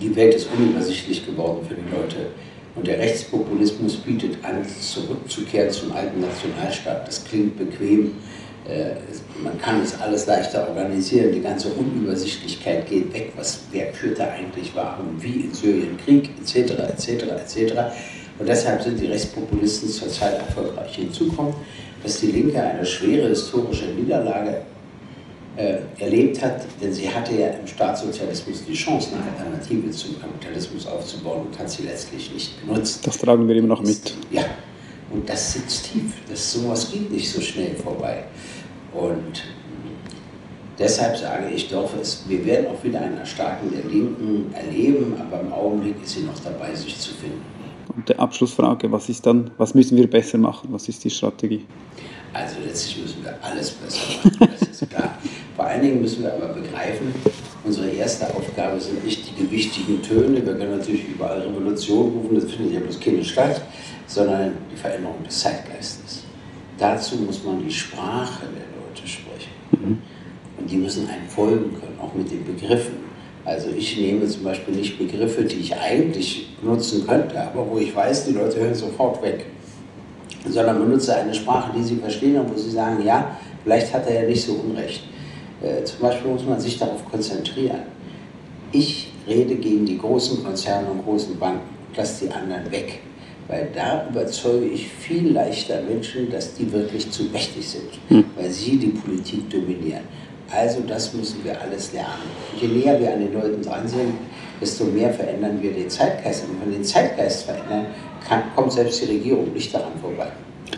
Die 0.00 0.14
Welt 0.16 0.34
ist 0.34 0.48
unübersichtlich 0.56 1.26
geworden 1.26 1.58
für 1.68 1.74
die 1.74 1.94
Leute 1.94 2.30
und 2.76 2.86
der 2.86 2.98
Rechtspopulismus 2.98 3.96
bietet 3.96 4.44
an, 4.44 4.64
zurückzukehren 4.80 5.70
zum 5.70 5.92
alten 5.92 6.20
Nationalstaat. 6.20 7.08
Das 7.08 7.24
klingt 7.24 7.58
bequem, 7.58 8.12
äh, 8.68 8.96
man 9.42 9.58
kann 9.58 9.80
es 9.82 9.98
alles 10.00 10.26
leichter 10.26 10.68
organisieren, 10.68 11.32
die 11.32 11.40
ganze 11.40 11.68
Unübersichtlichkeit 11.68 12.88
geht 12.88 13.12
weg, 13.14 13.32
was, 13.36 13.60
wer 13.72 13.92
führt 13.92 14.18
da 14.18 14.28
eigentlich 14.28 14.72
warum, 14.74 15.20
wie 15.20 15.46
in 15.46 15.54
Syrien 15.54 15.96
Krieg, 16.04 16.30
etc., 16.40 16.72
etc., 16.72 17.08
etc. 17.08 17.74
Und 18.38 18.48
deshalb 18.48 18.82
sind 18.82 19.00
die 19.00 19.06
Rechtspopulisten 19.06 19.88
zurzeit 19.88 20.38
erfolgreich. 20.38 20.94
Hinzu 20.96 21.28
kommt, 21.28 21.54
dass 22.02 22.20
die 22.20 22.26
Linke 22.26 22.60
eine 22.60 22.84
schwere 22.84 23.28
historische 23.28 23.86
Niederlage 23.86 24.62
äh, 25.56 25.78
erlebt 25.98 26.42
hat, 26.42 26.66
denn 26.82 26.92
sie 26.92 27.08
hatte 27.08 27.34
ja 27.34 27.48
im 27.48 27.66
Staatssozialismus 27.66 28.64
die 28.66 28.74
Chance, 28.74 29.10
eine 29.14 29.24
Alternative 29.24 29.90
zum 29.90 30.20
Kapitalismus 30.20 30.86
aufzubauen 30.86 31.46
und 31.46 31.58
hat 31.58 31.70
sie 31.70 31.84
letztlich 31.84 32.32
nicht 32.32 32.60
genutzt. 32.60 33.06
Das 33.06 33.18
tragen 33.18 33.48
wir 33.48 33.56
immer 33.56 33.68
noch 33.68 33.82
mit. 33.82 34.14
Ja, 34.30 34.44
und 35.10 35.28
das 35.28 35.54
sitzt 35.54 35.92
tief. 35.92 36.12
Das, 36.28 36.52
sowas 36.52 36.90
geht 36.92 37.10
nicht 37.10 37.30
so 37.30 37.40
schnell 37.40 37.74
vorbei. 37.74 38.24
Und 38.92 39.44
deshalb 40.78 41.16
sage 41.16 41.48
ich 41.54 41.68
doch, 41.68 41.90
es, 42.00 42.24
wir 42.28 42.44
werden 42.44 42.66
auch 42.68 42.82
wieder 42.84 43.00
ein 43.00 43.16
Erstarken 43.16 43.70
der 43.70 43.90
Linken 43.90 44.52
erleben, 44.52 45.14
aber 45.18 45.40
im 45.40 45.52
Augenblick 45.52 45.96
ist 46.02 46.14
sie 46.14 46.22
noch 46.22 46.38
dabei, 46.40 46.74
sich 46.74 46.98
zu 46.98 47.14
finden. 47.14 47.40
Und 47.94 48.08
die 48.08 48.18
Abschlussfrage, 48.18 48.92
was 48.92 49.08
ist 49.08 49.24
dann, 49.24 49.50
was 49.56 49.74
müssen 49.74 49.96
wir 49.96 50.10
besser 50.10 50.36
machen? 50.36 50.68
Was 50.70 50.88
ist 50.88 51.02
die 51.04 51.10
Strategie? 51.10 51.64
Also 52.36 52.56
letztlich 52.66 52.98
müssen 52.98 53.24
wir 53.24 53.34
alles 53.40 53.70
besser 53.70 54.02
machen, 54.22 54.50
das 54.60 54.68
ist 54.68 54.90
klar. 54.90 55.16
Vor 55.56 55.64
allen 55.64 55.80
Dingen 55.80 56.02
müssen 56.02 56.22
wir 56.22 56.34
aber 56.34 56.48
begreifen, 56.48 57.14
unsere 57.64 57.88
erste 57.88 58.26
Aufgabe 58.34 58.78
sind 58.78 59.02
nicht 59.06 59.22
die 59.26 59.42
gewichtigen 59.42 60.02
Töne, 60.02 60.44
wir 60.44 60.54
können 60.54 60.76
natürlich 60.76 61.08
überall 61.08 61.40
Revolution 61.40 62.12
rufen, 62.12 62.34
das 62.34 62.52
findet 62.52 62.74
ja 62.74 62.80
bloß 62.80 63.00
keine 63.00 63.24
statt, 63.24 63.62
sondern 64.06 64.52
die 64.70 64.76
Veränderung 64.76 65.24
des 65.24 65.40
Zeitgeistes. 65.40 66.24
Dazu 66.76 67.16
muss 67.16 67.42
man 67.42 67.64
die 67.64 67.72
Sprache 67.72 68.42
der 68.42 68.66
Leute 68.82 69.08
sprechen. 69.08 69.52
Mhm. 69.70 69.98
Und 70.58 70.70
die 70.70 70.76
müssen 70.76 71.08
einem 71.08 71.28
folgen 71.28 71.72
können, 71.80 71.98
auch 72.02 72.12
mit 72.12 72.30
den 72.30 72.44
Begriffen. 72.44 72.96
Also 73.46 73.70
ich 73.70 73.96
nehme 73.96 74.26
zum 74.28 74.44
Beispiel 74.44 74.74
nicht 74.74 74.98
Begriffe, 74.98 75.44
die 75.44 75.56
ich 75.56 75.74
eigentlich 75.74 76.48
nutzen 76.60 77.06
könnte, 77.06 77.40
aber 77.40 77.66
wo 77.70 77.78
ich 77.78 77.96
weiß, 77.96 78.26
die 78.26 78.32
Leute 78.32 78.60
hören 78.60 78.74
sofort 78.74 79.22
weg. 79.22 79.46
Sondern 80.48 80.78
benutze 80.78 81.14
eine 81.14 81.34
Sprache, 81.34 81.72
die 81.76 81.82
sie 81.82 81.96
verstehen 81.96 82.40
und 82.40 82.52
wo 82.52 82.58
sie 82.58 82.70
sagen, 82.70 83.04
ja, 83.04 83.36
vielleicht 83.64 83.92
hat 83.92 84.08
er 84.08 84.22
ja 84.22 84.28
nicht 84.28 84.44
so 84.44 84.52
Unrecht. 84.52 85.02
Äh, 85.62 85.84
zum 85.84 86.00
Beispiel 86.00 86.30
muss 86.30 86.44
man 86.44 86.60
sich 86.60 86.78
darauf 86.78 87.04
konzentrieren. 87.10 87.80
Ich 88.72 89.12
rede 89.26 89.56
gegen 89.56 89.86
die 89.86 89.98
großen 89.98 90.44
Konzerne 90.44 90.88
und 90.88 91.04
großen 91.04 91.38
Banken 91.38 91.68
und 91.88 91.96
lasse 91.96 92.26
die 92.26 92.32
anderen 92.32 92.70
weg. 92.70 93.00
Weil 93.48 93.68
da 93.74 94.08
überzeuge 94.08 94.66
ich 94.66 94.88
viel 94.88 95.32
leichter 95.32 95.80
Menschen, 95.82 96.30
dass 96.30 96.54
die 96.54 96.70
wirklich 96.72 97.10
zu 97.10 97.24
mächtig 97.24 97.68
sind, 97.68 97.90
hm. 98.08 98.24
weil 98.36 98.50
sie 98.50 98.76
die 98.76 98.88
Politik 98.88 99.48
dominieren. 99.50 100.02
Also 100.50 100.80
das 100.86 101.12
müssen 101.14 101.44
wir 101.44 101.60
alles 101.60 101.92
lernen. 101.92 102.30
Je 102.60 102.68
näher 102.68 103.00
wir 103.00 103.12
an 103.12 103.20
den 103.20 103.32
Leuten 103.32 103.62
dran 103.62 103.86
sind, 103.86 104.14
desto 104.60 104.84
mehr 104.84 105.12
verändern 105.12 105.60
wir 105.60 105.72
den 105.72 105.90
Zeitgeist. 105.90 106.44
Und 106.44 106.60
wenn 106.60 106.70
wir 106.70 106.78
den 106.78 106.84
Zeitgeist 106.84 107.44
verändern, 107.44 107.86
kann, 108.28 108.42
kommt 108.54 108.72
selbst 108.72 109.02
die 109.02 109.06
Regierung 109.06 109.52
nicht 109.52 109.74
daran 109.74 109.92
vorbei. 110.00 110.28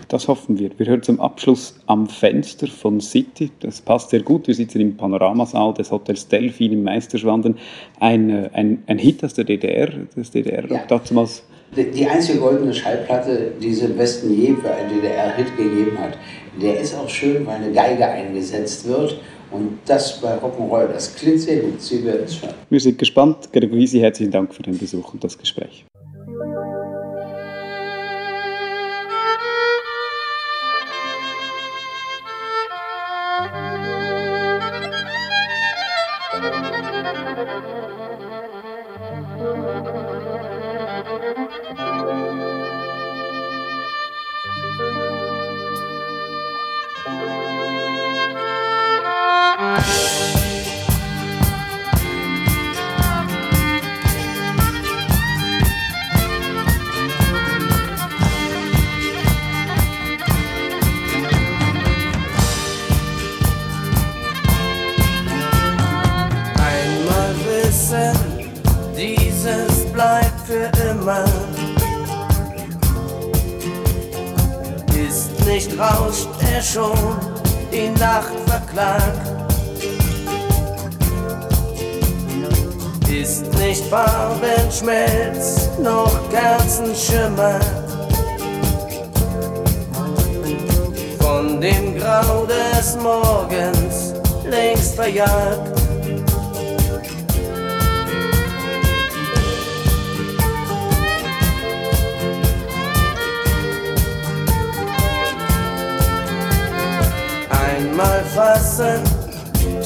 Das 0.08 0.26
hoffen 0.26 0.58
wir. 0.58 0.70
Wir 0.78 0.86
hören 0.86 1.02
zum 1.02 1.20
Abschluss 1.20 1.74
am 1.86 2.06
Fenster 2.08 2.66
von 2.66 3.00
City. 3.00 3.50
Das 3.60 3.80
passt 3.80 4.10
sehr 4.10 4.22
gut. 4.22 4.46
Wir 4.46 4.54
sitzen 4.54 4.80
im 4.80 4.96
Panoramasaal 4.96 5.74
des 5.74 5.90
Hotels 5.90 6.28
Delphin 6.28 6.72
im 6.72 6.82
Meisterschwanden. 6.82 7.56
Ein, 8.00 8.30
äh, 8.30 8.50
ein, 8.52 8.82
ein 8.86 8.98
Hit 8.98 9.22
aus 9.22 9.34
der 9.34 9.44
DDR, 9.44 9.88
des 10.16 10.30
DDR 10.30 10.64
ja. 10.70 10.84
damals. 10.86 11.42
Die 11.76 12.06
einzige 12.06 12.38
goldene 12.38 12.72
Schallplatte, 12.72 13.52
die 13.60 13.68
es 13.68 13.82
im 13.82 13.98
Westen 13.98 14.32
je 14.32 14.54
für 14.54 14.70
einen 14.70 14.88
DDR-Hit 14.88 15.54
gegeben 15.58 15.98
hat. 15.98 16.16
Der 16.60 16.80
ist 16.80 16.96
auch 16.96 17.08
schön, 17.08 17.46
weil 17.46 17.56
eine 17.56 17.72
Geige 17.72 18.06
eingesetzt 18.06 18.88
wird. 18.88 19.20
Und 19.50 19.78
das 19.84 20.20
bei 20.20 20.34
Rock'n'Roll, 20.36 20.88
das 20.88 21.14
klingt 21.14 21.40
sehr 21.40 21.60
gut. 21.60 21.80
Sie 21.80 22.04
werden 22.04 22.22
es 22.24 22.40
hören. 22.42 22.54
Wir 22.70 22.80
sind 22.80 22.98
gespannt. 22.98 23.52
Gregorisi, 23.52 23.98
herzlichen 23.98 24.32
Dank 24.32 24.54
für 24.54 24.62
den 24.62 24.78
Besuch 24.78 25.12
und 25.12 25.22
das 25.24 25.36
Gespräch. 25.36 25.84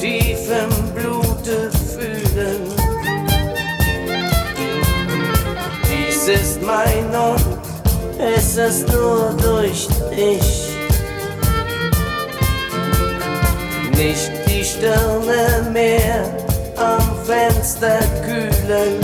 Tief 0.03 0.49
Blute 0.93 1.71
fühlen. 1.71 2.63
Dies 5.89 6.27
ist 6.27 6.61
mein 6.61 7.05
und 7.05 7.61
es 8.19 8.57
ist 8.57 8.85
nur 8.91 9.33
durch 9.41 9.87
dich. 10.11 10.75
Nicht 13.95 14.31
die 14.45 14.65
Stirne 14.65 15.69
mehr 15.71 16.25
am 16.75 17.09
Fenster 17.25 17.99
kühlen. 18.25 18.99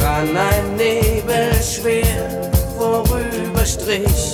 Ran 0.00 0.36
ein 0.36 0.76
Nebel 0.76 1.52
schwer 1.62 2.50
vorüberstrich. 2.76 4.33